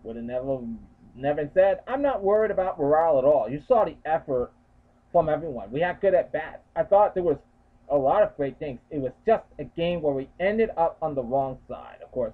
Would 0.04 0.16
have 0.16 0.26
never 0.26 0.60
Nevin 1.16 1.50
said, 1.54 1.80
I'm 1.88 2.02
not 2.02 2.24
worried 2.24 2.52
about 2.52 2.80
morale 2.80 3.18
at 3.18 3.26
all. 3.26 3.50
You 3.50 3.62
saw 3.68 3.86
the 3.86 3.98
effort 4.06 4.52
from 5.12 5.30
everyone. 5.30 5.72
We 5.72 5.82
had 5.82 6.00
good 6.00 6.14
at 6.14 6.32
bats. 6.32 6.62
I 6.76 6.84
thought 6.84 7.16
there 7.16 7.24
was 7.24 7.38
a 7.90 7.98
lot 7.98 8.24
of 8.24 8.36
great 8.36 8.60
things. 8.60 8.80
It 8.90 9.00
was 9.00 9.12
just 9.26 9.44
a 9.60 9.64
game 9.64 10.02
where 10.02 10.14
we 10.14 10.30
ended 10.40 10.70
up 10.78 10.98
on 11.02 11.16
the 11.16 11.24
wrong 11.24 11.58
side, 11.68 11.98
of 12.04 12.12
course. 12.12 12.34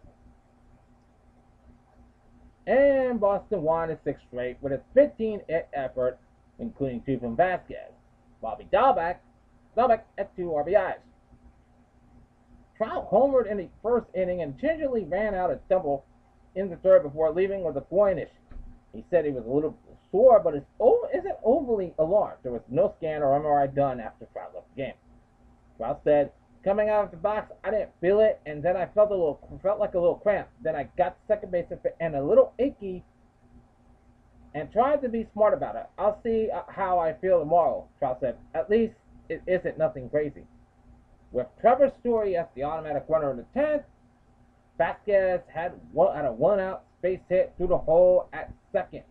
And 2.65 3.19
Boston 3.19 3.61
won 3.61 3.91
a 3.91 3.97
sixth 4.03 4.23
straight 4.27 4.57
with 4.61 4.73
a 4.73 4.81
15-hit 4.95 5.69
effort, 5.73 6.17
including 6.59 7.01
two 7.01 7.19
from 7.19 7.35
Vazquez. 7.35 7.91
Bobby 8.41 8.67
Dalbec, 8.71 9.17
Dalbec 9.77 10.01
at 10.17 10.35
two 10.35 10.47
RBIs. 10.47 10.99
Trout 12.77 13.11
homered 13.11 13.49
in 13.49 13.57
the 13.57 13.69
first 13.81 14.07
inning 14.15 14.41
and 14.41 14.59
gingerly 14.59 15.03
ran 15.05 15.35
out 15.35 15.51
a 15.51 15.59
double 15.69 16.05
in 16.55 16.69
the 16.69 16.77
third 16.77 17.03
before 17.03 17.31
leaving 17.31 17.63
with 17.63 17.77
a 17.77 17.83
four-inning 17.89 18.27
he 18.93 19.03
said 19.09 19.25
he 19.25 19.31
was 19.31 19.43
a 19.45 19.49
little 19.49 19.75
sore, 20.11 20.39
but 20.39 20.55
is 20.55 20.63
isn't 21.13 21.35
overly 21.43 21.93
alarmed. 21.97 22.37
There 22.43 22.51
was 22.51 22.61
no 22.69 22.93
scan 22.97 23.23
or 23.23 23.39
MRI 23.39 23.73
done 23.73 23.99
after 23.99 24.25
Trout 24.31 24.51
left 24.53 24.67
the 24.75 24.83
game. 24.83 24.93
Trout 25.77 26.01
said, 26.03 26.31
coming 26.63 26.89
out 26.89 27.05
of 27.05 27.11
the 27.11 27.17
box, 27.17 27.51
I 27.63 27.71
didn't 27.71 27.91
feel 27.99 28.19
it, 28.19 28.39
and 28.45 28.63
then 28.63 28.77
I 28.77 28.85
felt 28.87 29.09
a 29.09 29.13
little, 29.13 29.59
felt 29.61 29.79
like 29.79 29.93
a 29.93 29.99
little 29.99 30.15
cramp. 30.15 30.47
Then 30.61 30.75
I 30.75 30.87
got 30.97 31.09
to 31.09 31.15
second 31.27 31.51
base 31.51 31.65
and 31.99 32.15
a 32.15 32.23
little 32.23 32.53
icky, 32.57 33.03
and 34.55 34.71
tried 34.71 35.01
to 35.01 35.09
be 35.09 35.27
smart 35.33 35.53
about 35.53 35.75
it. 35.75 35.87
I'll 35.97 36.21
see 36.23 36.49
uh, 36.53 36.61
how 36.69 36.99
I 36.99 37.13
feel 37.13 37.39
tomorrow. 37.39 37.87
Trout 37.99 38.19
said, 38.21 38.37
at 38.53 38.69
least 38.69 38.93
it 39.29 39.41
isn't 39.47 39.77
nothing 39.77 40.09
crazy. 40.09 40.43
With 41.31 41.47
Trevor 41.59 41.91
Story 41.99 42.37
as 42.37 42.45
the 42.55 42.63
automatic 42.63 43.05
runner 43.09 43.31
in 43.31 43.37
the 43.37 43.45
tenth, 43.55 43.83
Vazquez 44.79 45.41
had 45.53 45.73
one 45.91 46.15
had 46.15 46.25
a 46.25 46.31
one 46.31 46.59
out 46.59 46.83
base 47.01 47.19
hit 47.29 47.53
through 47.57 47.67
the 47.67 47.77
hole 47.77 48.29
at 48.33 48.51
second. 48.71 49.03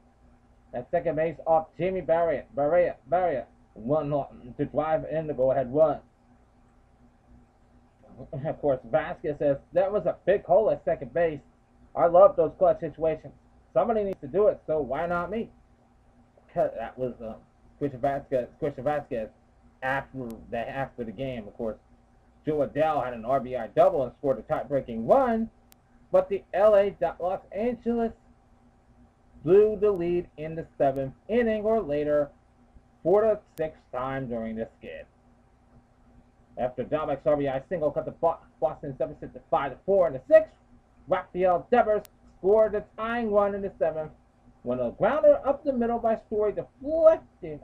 At 0.74 0.90
second 0.90 1.16
base 1.16 1.36
off 1.46 1.66
Jamie 1.78 2.00
Barriott. 2.00 2.44
Barriott. 2.56 2.96
Barriott. 3.10 3.46
One 3.74 4.10
to 4.56 4.64
drive 4.66 5.04
in 5.10 5.26
the 5.26 5.34
go-ahead 5.34 5.72
run. 5.74 5.98
Of 8.46 8.60
course, 8.60 8.80
Vazquez 8.90 9.38
says 9.38 9.56
that 9.72 9.92
was 9.92 10.06
a 10.06 10.16
big 10.26 10.44
hole 10.44 10.70
at 10.70 10.84
second 10.84 11.12
base. 11.14 11.40
I 11.94 12.06
love 12.06 12.36
those 12.36 12.52
clutch 12.58 12.80
situations. 12.80 13.32
Somebody 13.74 14.04
needs 14.04 14.20
to 14.20 14.26
do 14.28 14.48
it, 14.48 14.60
so 14.66 14.80
why 14.80 15.06
not 15.06 15.30
me? 15.30 15.50
That 16.54 16.98
was 16.98 17.14
um, 17.20 17.36
Christian 17.78 18.00
Vazquez. 18.00 18.46
Christian 18.58 18.84
Vazquez 18.84 19.28
after 19.82 20.28
the 20.50 20.58
after 20.58 21.04
the 21.04 21.12
game, 21.12 21.46
of 21.46 21.56
course. 21.56 21.76
Jo 22.44 22.66
Adell 22.66 23.04
had 23.04 23.14
an 23.14 23.22
RBI 23.22 23.74
double 23.74 24.02
and 24.02 24.12
scored 24.18 24.38
a 24.38 24.42
tie-breaking 24.42 25.06
run 25.06 25.48
but 26.12 26.28
the 26.28 26.44
LA 26.54 26.90
Los 27.18 27.40
Angeles 27.50 28.12
blew 29.42 29.76
the 29.80 29.90
lead 29.90 30.28
in 30.36 30.54
the 30.54 30.66
seventh 30.78 31.14
inning 31.28 31.64
or 31.64 31.80
later 31.80 32.30
for 33.02 33.22
the 33.22 33.40
sixth 33.60 33.80
time 33.90 34.28
during 34.28 34.54
the 34.54 34.68
skid. 34.78 35.06
After 36.58 36.84
Dalbec's 36.84 37.24
RBI 37.24 37.62
single 37.68 37.90
cut 37.90 38.04
the 38.04 38.36
Boston 38.60 38.94
deficit 38.98 39.32
to 39.34 39.40
5 39.50 39.72
to 39.72 39.78
4 39.86 40.06
in 40.08 40.12
the 40.14 40.22
sixth, 40.28 40.52
Rafael 41.08 41.66
Devers 41.70 42.02
scored 42.38 42.72
the 42.72 42.84
tying 42.96 43.32
run 43.32 43.54
in 43.54 43.62
the 43.62 43.72
seventh 43.78 44.12
when 44.62 44.78
a 44.78 44.90
grounder 44.90 45.40
up 45.46 45.64
the 45.64 45.72
middle 45.72 45.98
by 45.98 46.16
Story 46.26 46.52
deflected 46.52 47.60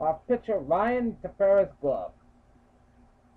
off 0.00 0.26
pitcher 0.26 0.58
Ryan 0.58 1.16
Tepera's 1.22 1.72
glove. 1.80 2.12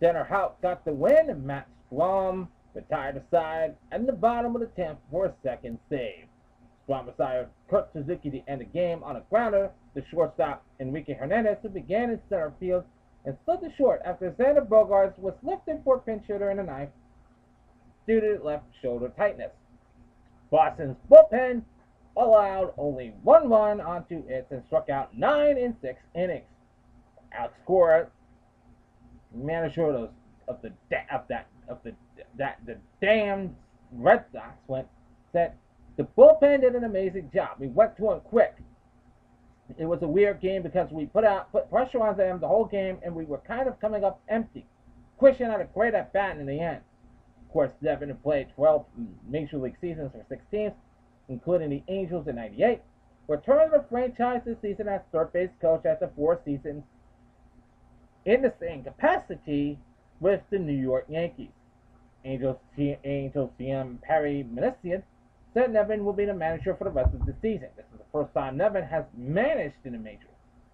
Tanner 0.01 0.23
Houck 0.23 0.61
got 0.61 0.85
the 0.85 0.93
win, 0.93 1.29
and 1.29 1.43
Matt 1.43 1.67
Strahm 1.91 2.47
retired 2.73 3.17
aside 3.17 3.75
at 3.91 4.05
the 4.05 4.13
bottom 4.13 4.55
of 4.55 4.61
the 4.61 4.81
10th 4.81 4.97
for 5.11 5.25
a 5.25 5.33
second 5.43 5.77
save. 5.89 6.25
Strahm 6.87 7.05
retired 7.07 7.49
Kurt 7.69 7.91
Suzuki 7.93 8.29
to 8.31 8.41
end 8.49 8.61
the 8.61 8.65
game 8.65 9.03
on 9.03 9.17
a 9.17 9.23
grounder. 9.29 9.71
The 9.93 10.03
shortstop 10.09 10.63
Enrique 10.79 11.13
Hernandez, 11.13 11.57
who 11.61 11.69
began 11.69 12.09
in 12.09 12.19
center 12.29 12.53
field 12.59 12.85
and 13.47 13.61
to 13.61 13.69
short 13.77 14.01
after 14.05 14.31
Xander 14.31 14.65
Bogaerts 14.67 15.17
was 15.19 15.33
lifted 15.43 15.81
for 15.83 15.97
a 15.97 15.99
pinch 15.99 16.23
hitter 16.27 16.51
in 16.51 16.57
the 16.57 16.63
ninth 16.63 16.89
due 18.07 18.19
to 18.19 18.39
left 18.43 18.65
shoulder 18.81 19.11
tightness. 19.17 19.51
Boston's 20.51 20.97
bullpen 21.11 21.61
allowed 22.17 22.73
only 22.77 23.13
one 23.23 23.49
run 23.49 23.79
on 23.79 24.05
two 24.05 24.23
hits 24.27 24.51
and 24.51 24.63
struck 24.67 24.89
out 24.89 25.15
nine 25.17 25.57
in 25.57 25.75
six 25.81 25.99
innings. 26.15 26.45
Cora, 27.65 28.07
manager 29.33 30.09
of, 30.47 30.61
the 30.61 30.71
of 31.13 31.21
that 31.29 31.47
of 31.67 31.77
the 31.83 31.93
that 32.37 32.59
the 32.65 32.77
damn 32.99 33.55
Red 33.91 34.25
Sox 34.33 34.57
went 34.67 34.87
said 35.31 35.53
the 35.97 36.03
bullpen 36.17 36.61
did 36.61 36.75
an 36.75 36.83
amazing 36.83 37.29
job. 37.33 37.57
We 37.59 37.67
went 37.67 37.95
to 37.97 38.03
them 38.03 38.21
quick. 38.21 38.55
It 39.77 39.85
was 39.85 40.01
a 40.01 40.07
weird 40.07 40.41
game 40.41 40.63
because 40.63 40.91
we 40.91 41.05
put 41.05 41.23
out 41.23 41.51
put 41.51 41.69
pressure 41.69 42.01
on 42.01 42.17
them 42.17 42.39
the 42.39 42.47
whole 42.47 42.65
game, 42.65 42.97
and 43.03 43.13
we 43.13 43.25
were 43.25 43.37
kind 43.39 43.67
of 43.67 43.79
coming 43.79 44.03
up 44.03 44.21
empty. 44.27 44.65
Christian 45.17 45.51
had 45.51 45.61
a 45.61 45.65
great 45.65 45.93
at 45.93 46.11
bat 46.13 46.37
in 46.37 46.45
the 46.45 46.59
end. 46.59 46.81
Of 47.45 47.53
course, 47.53 47.71
Nevin 47.81 48.15
played 48.17 48.47
12 48.55 48.85
major 49.27 49.57
league 49.57 49.77
seasons 49.81 50.11
for 50.11 50.23
six 50.29 50.43
teams, 50.51 50.73
including 51.27 51.69
the 51.69 51.83
Angels 51.87 52.27
in 52.27 52.35
'98. 52.35 52.81
Returned 53.27 53.71
to 53.71 53.79
the 53.79 53.85
franchise 53.89 54.41
this 54.45 54.57
season 54.61 54.87
as 54.87 55.01
third 55.11 55.31
base 55.33 55.51
coach 55.61 55.85
after 55.85 56.09
four 56.15 56.39
seasons 56.43 56.83
in 58.25 58.41
the 58.41 58.53
same 58.59 58.83
capacity 58.83 59.77
with 60.19 60.41
the 60.49 60.59
New 60.59 60.73
York 60.73 61.05
Yankees. 61.07 61.51
Angels, 62.25 62.57
Angels 62.77 63.51
GM 63.59 64.01
Perry 64.01 64.45
Minasian 64.51 65.03
said 65.53 65.71
Nevin 65.73 66.05
will 66.05 66.13
be 66.13 66.25
the 66.25 66.33
manager 66.33 66.75
for 66.75 66.83
the 66.83 66.89
rest 66.91 67.13
of 67.13 67.25
the 67.25 67.35
season. 67.41 67.69
This 67.75 67.85
is 67.93 67.99
the 67.99 68.05
first 68.11 68.33
time 68.33 68.57
Nevin 68.57 68.83
has 68.83 69.05
managed 69.17 69.75
in 69.85 69.93
the 69.93 69.97
majors. 69.97 70.27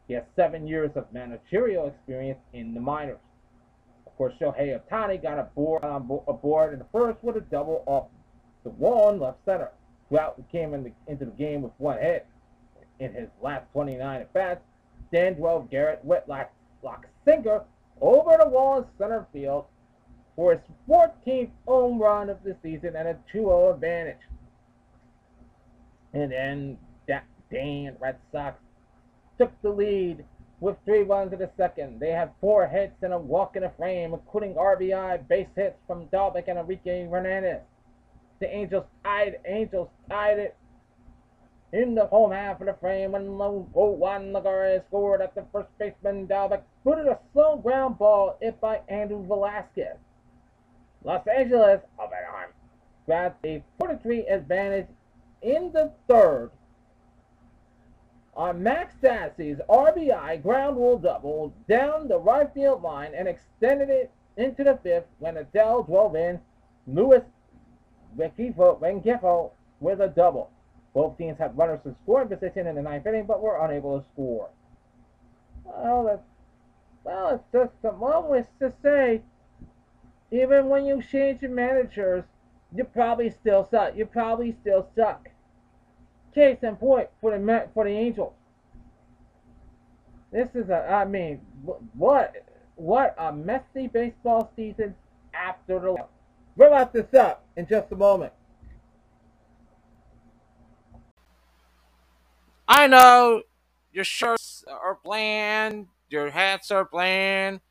He 0.07 0.13
has 0.13 0.23
seven 0.35 0.67
years 0.67 0.91
of 0.95 1.11
managerial 1.11 1.87
experience 1.87 2.39
in 2.53 2.73
the 2.73 2.81
minors. 2.81 3.19
Of 4.05 4.15
course, 4.17 4.33
Shohei 4.39 4.79
Ohtani 4.79 5.21
got 5.21 5.39
aboard, 5.39 5.83
aboard 5.83 6.73
in 6.73 6.79
the 6.79 6.85
first 6.91 7.23
with 7.23 7.37
a 7.37 7.41
double 7.41 7.83
off 7.85 8.07
the 8.63 8.69
wall 8.71 9.09
in 9.11 9.19
left 9.19 9.39
center. 9.45 9.71
Trout 10.09 10.41
came 10.51 10.73
in 10.73 10.83
the, 10.83 10.91
into 11.07 11.25
the 11.25 11.31
game 11.31 11.61
with 11.61 11.71
one 11.77 11.97
hit 11.97 12.27
in 12.99 13.13
his 13.13 13.29
last 13.41 13.65
29 13.73 14.21
at 14.21 14.33
bats. 14.33 14.61
Then 15.11 15.35
drove 15.35 15.69
Garrett 15.69 16.03
Whitlock 16.03 16.51
sinker 17.25 17.63
over 18.01 18.37
the 18.39 18.47
wall 18.47 18.79
in 18.79 18.85
center 18.97 19.25
field 19.33 19.65
for 20.35 20.51
his 20.53 20.61
14th 20.87 21.49
home 21.67 21.99
run 21.99 22.29
of 22.29 22.43
the 22.43 22.55
season 22.61 22.95
and 22.95 23.07
a 23.07 23.17
2-0 23.33 23.73
advantage. 23.73 24.17
And 26.15 26.31
then 26.31 26.77
Dan 27.51 27.97
Red 27.99 28.15
Sox 28.31 28.57
took 29.37 29.51
the 29.61 29.69
lead 29.69 30.23
with 30.61 30.77
three 30.85 31.03
runs 31.03 31.33
in 31.33 31.39
the 31.39 31.49
second. 31.57 31.99
They 31.99 32.11
have 32.11 32.31
four 32.39 32.65
hits 32.67 32.95
and 33.03 33.13
a 33.13 33.19
walk 33.19 33.57
in 33.57 33.63
the 33.63 33.71
frame, 33.77 34.13
including 34.13 34.55
RBI 34.55 35.27
base 35.27 35.49
hits 35.57 35.77
from 35.85 36.07
Dalbec 36.07 36.47
and 36.47 36.57
Enrique 36.57 37.05
Hernandez. 37.09 37.61
The 38.39 38.47
Angels 38.47 38.85
tied 39.03 39.39
Angels 39.45 39.89
tied 40.09 40.39
it 40.39 40.55
in 41.73 41.95
the 41.95 42.05
home 42.05 42.31
half 42.31 42.61
of 42.61 42.67
the 42.67 42.73
frame 42.79 43.11
when 43.11 43.27
oh, 43.27 43.67
Juan 43.73 44.31
Lagares 44.31 44.85
scored 44.87 45.21
at 45.21 45.35
the 45.35 45.43
first 45.51 45.67
baseman. 45.77 46.27
Dalbec 46.27 46.61
footed 46.85 47.07
a 47.07 47.19
slow 47.33 47.57
ground 47.57 47.97
ball 47.97 48.37
hit 48.41 48.59
by 48.61 48.79
Andrew 48.87 49.25
Velazquez. 49.27 49.97
Los 51.03 51.27
Angeles, 51.27 51.81
of 51.99 52.09
an 52.11 52.33
arm, 52.33 52.51
grabbed 53.05 53.45
a 53.45 53.61
43 53.77 54.27
advantage 54.27 54.87
in 55.41 55.71
the 55.71 55.91
third 56.07 56.51
on 58.35 58.61
Max 58.61 58.93
Stassi's 59.01 59.59
RBI 59.69 60.41
ground 60.43 60.77
rule 60.77 60.97
double 60.97 61.53
down 61.69 62.07
the 62.07 62.17
right 62.19 62.53
field 62.53 62.81
line 62.81 63.13
and 63.15 63.27
extended 63.27 63.89
it 63.89 64.11
into 64.37 64.63
the 64.63 64.77
fifth 64.83 65.05
when 65.19 65.35
Adell 65.35 65.85
drove 65.85 66.15
in 66.15 66.39
Luis 66.87 67.21
Rengifo 68.17 69.51
with 69.79 70.01
a 70.01 70.07
double. 70.07 70.51
Both 70.93 71.17
teams 71.17 71.37
had 71.37 71.57
runners 71.57 71.81
in 71.85 71.95
scoring 72.03 72.29
position 72.29 72.67
in 72.67 72.75
the 72.75 72.81
ninth 72.81 73.05
inning, 73.05 73.25
but 73.25 73.41
were 73.41 73.65
unable 73.65 73.99
to 73.99 74.05
score. 74.13 74.49
Well, 75.63 76.05
that's, 76.05 76.23
well, 77.03 77.35
it's 77.35 77.43
just 77.51 77.97
well, 77.97 78.33
it's 78.33 78.49
to 78.59 78.71
say, 78.81 79.21
even 80.31 80.69
when 80.69 80.85
you 80.85 81.01
change 81.01 81.41
your 81.41 81.51
managers, 81.51 82.23
you 82.73 82.83
probably 82.83 83.29
still 83.29 83.67
suck. 83.69 83.95
You 83.95 84.05
probably 84.05 84.55
still 84.61 84.87
suck. 84.95 85.29
Case 86.33 86.57
in 86.63 86.75
point 86.75 87.09
for 87.21 87.37
the 87.37 87.67
for 87.73 87.85
the 87.85 87.91
Angels. 87.91 88.33
This 90.31 90.49
is 90.53 90.69
a, 90.69 90.85
I 90.91 91.05
mean, 91.05 91.39
what 91.93 92.35
what 92.75 93.15
a 93.17 93.31
messy 93.31 93.87
baseball 93.87 94.51
season 94.55 94.95
after 95.33 95.79
the. 95.79 95.95
We'll 96.57 96.71
wrap 96.71 96.93
this 96.93 97.13
up 97.13 97.45
in 97.55 97.67
just 97.67 97.91
a 97.91 97.95
moment. 97.95 98.33
I 102.67 102.87
know 102.87 103.43
your 103.93 104.03
shirts 104.03 104.65
are 104.67 104.97
bland, 105.03 105.87
your 106.09 106.31
hats 106.31 106.71
are 106.71 106.85
bland, 106.85 107.61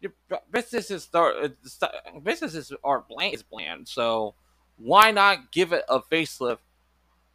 your 0.00 0.12
businesses 0.50 1.08
are 1.14 1.32
uh, 1.32 1.88
businesses 2.22 2.72
are 2.84 3.04
bland 3.08 3.34
is 3.34 3.42
bland. 3.42 3.88
So 3.88 4.34
why 4.82 5.12
not 5.12 5.52
give 5.52 5.72
it 5.72 5.84
a 5.88 6.00
facelift 6.00 6.58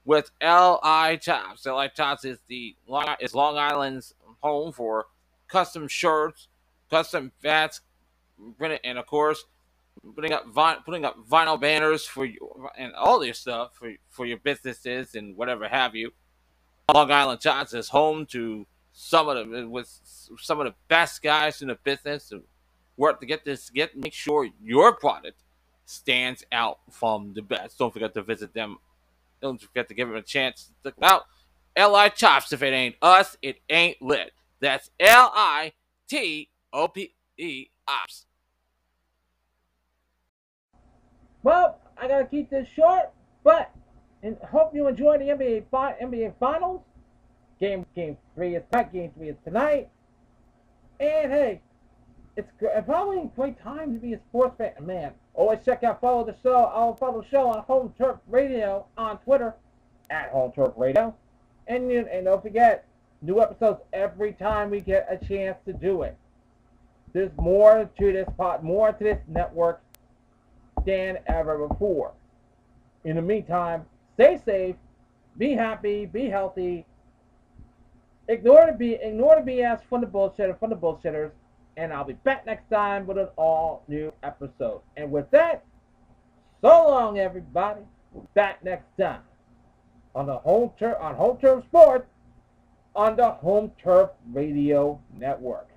with 0.06 0.32
Li 0.42 1.18
Tops? 1.18 1.66
Li 1.66 1.90
Tops 1.96 2.26
is 2.26 2.40
the 2.48 2.76
is 3.20 3.34
Long 3.34 3.58
Island's 3.58 4.14
home 4.42 4.72
for 4.72 5.06
custom 5.48 5.88
shirts, 5.88 6.50
custom 6.90 7.32
hats, 7.44 7.82
and 8.84 8.98
of 8.98 9.06
course 9.06 9.46
putting 10.16 10.34
up 10.34 10.46
putting 10.86 11.06
up 11.06 11.18
vinyl 11.28 11.60
banners 11.60 12.06
for 12.06 12.26
you 12.26 12.68
and 12.78 12.94
all 12.94 13.24
your 13.24 13.34
stuff 13.34 13.72
for 13.74 13.94
for 14.10 14.26
your 14.26 14.38
businesses 14.38 15.16
and 15.16 15.36
whatever 15.36 15.68
have 15.68 15.96
you. 15.96 16.12
Long 16.94 17.12
Island 17.12 17.42
Tops 17.42 17.74
is 17.74 17.90
home 17.90 18.26
to 18.28 18.66
some 18.92 19.30
of 19.30 19.50
the 19.50 19.68
with 19.68 19.90
some 20.38 20.60
of 20.60 20.66
the 20.66 20.76
best 20.88 21.22
guys 21.22 21.62
in 21.62 21.70
the 21.70 21.78
business 21.84 22.30
to 22.30 22.44
work 22.98 23.20
to 23.20 23.26
get 23.26 23.46
this 23.46 23.70
get 23.70 23.96
make 23.96 24.14
sure 24.14 24.48
your 24.62 24.94
product 24.94 25.44
stands 25.88 26.44
out 26.52 26.80
from 26.92 27.34
the 27.34 27.42
best. 27.42 27.80
Don't 27.80 27.94
forget 27.94 28.14
to 28.14 28.22
visit 28.22 28.54
them. 28.54 28.78
Don't 29.42 29.60
forget 29.62 29.88
to 29.88 29.94
give 29.94 30.08
them 30.08 30.18
a 30.18 30.22
chance 30.22 30.72
to 30.84 30.92
check 30.92 30.96
out 31.02 31.24
Li 31.78 32.10
Tops. 32.10 32.52
If 32.52 32.62
it 32.62 32.74
ain't 32.74 32.96
us, 33.02 33.38
it 33.42 33.62
ain't 33.70 34.02
lit. 34.02 34.32
That's 34.60 34.90
L 35.00 35.32
I 35.34 35.74
T 36.10 36.50
O 36.74 36.88
P 36.88 37.14
E 37.38 37.68
Ops. 37.88 38.26
Well, 41.44 41.80
I 41.98 42.08
gotta 42.08 42.26
keep 42.26 42.50
this 42.50 42.68
short, 42.76 43.12
but 43.44 43.72
and 44.24 44.38
hope 44.52 44.76
you 44.76 44.88
enjoy 44.88 45.18
the 45.20 45.26
NBA 45.26 45.66
NBA 45.72 46.34
Finals. 46.40 46.82
Game 47.60 47.86
Game 47.96 48.18
Three 48.36 48.56
is 48.56 48.64
tonight. 48.72 48.92
Game 48.92 49.12
Three 49.16 49.30
is 49.30 49.38
tonight. 49.46 49.90
And 51.00 51.32
hey, 51.32 51.62
it's 52.36 52.50
probably 52.86 53.20
a 53.20 53.32
great 53.36 53.62
time 53.62 53.94
to 53.94 54.00
be 54.00 54.14
a 54.14 54.20
sports 54.30 54.56
fan. 54.58 54.74
Man, 54.82 55.12
always 55.38 55.60
check 55.64 55.84
out 55.84 56.02
follow 56.02 56.26
the 56.26 56.36
show. 56.44 56.66
I'll 56.66 56.96
follow 56.96 57.22
the 57.22 57.28
show 57.30 57.48
on 57.48 57.64
Home 57.64 57.94
Turf 57.98 58.18
Radio 58.28 58.86
on 58.98 59.20
Twitter 59.20 59.56
at 60.10 60.30
Home 60.32 60.52
Turf 60.52 60.74
Radio. 60.76 61.16
And 61.68 61.90
and 61.90 62.26
don't 62.26 62.42
forget, 62.42 62.86
new 63.22 63.42
episodes 63.42 63.80
every 63.94 64.34
time 64.34 64.70
we 64.70 64.82
get 64.82 65.08
a 65.10 65.24
chance 65.26 65.58
to 65.66 65.74
do 65.74 66.02
it. 66.02 66.18
There's 67.14 67.32
more 67.38 67.90
to 67.98 68.12
this 68.12 68.28
pot, 68.38 68.64
more 68.64 68.92
to 68.92 69.04
this 69.04 69.20
network 69.30 69.82
than 70.86 71.20
ever 71.28 71.68
before. 71.68 72.12
In 73.06 73.16
the 73.16 73.22
meantime, 73.22 73.86
Stay 74.18 74.42
safe. 74.44 74.76
Be 75.38 75.54
happy. 75.54 76.08
Be 76.08 76.26
healthy. 76.26 76.88
Ignore 78.28 78.66
the 78.66 78.74
B, 78.74 78.98
ignore 79.00 79.40
the 79.40 79.52
BS 79.52 79.82
from 79.88 80.02
the 80.02 80.08
bullshitter 80.08 80.58
from 80.60 80.72
the 80.72 80.76
bullshitters, 80.76 81.32
and 81.78 81.94
I'll 81.94 82.04
be 82.04 82.14
back 82.14 82.46
next 82.46 82.70
time 82.70 83.06
with 83.06 83.18
an 83.18 83.30
all 83.38 83.84
new 83.88 84.12
episode. 84.24 84.82
And 84.98 85.12
with 85.12 85.30
that, 85.32 85.64
so 86.62 86.68
long, 86.68 87.20
everybody. 87.20 87.82
We'll 88.12 88.28
back 88.34 88.64
next 88.64 88.86
time 89.00 89.22
on 90.16 90.26
the 90.26 90.38
home 90.38 90.72
turf 90.80 90.98
on 91.00 91.16
home 91.16 91.38
turf 91.38 91.64
sports 91.66 92.08
on 92.96 93.16
the 93.16 93.30
home 93.30 93.72
turf 93.82 94.10
radio 94.34 95.00
network. 95.16 95.70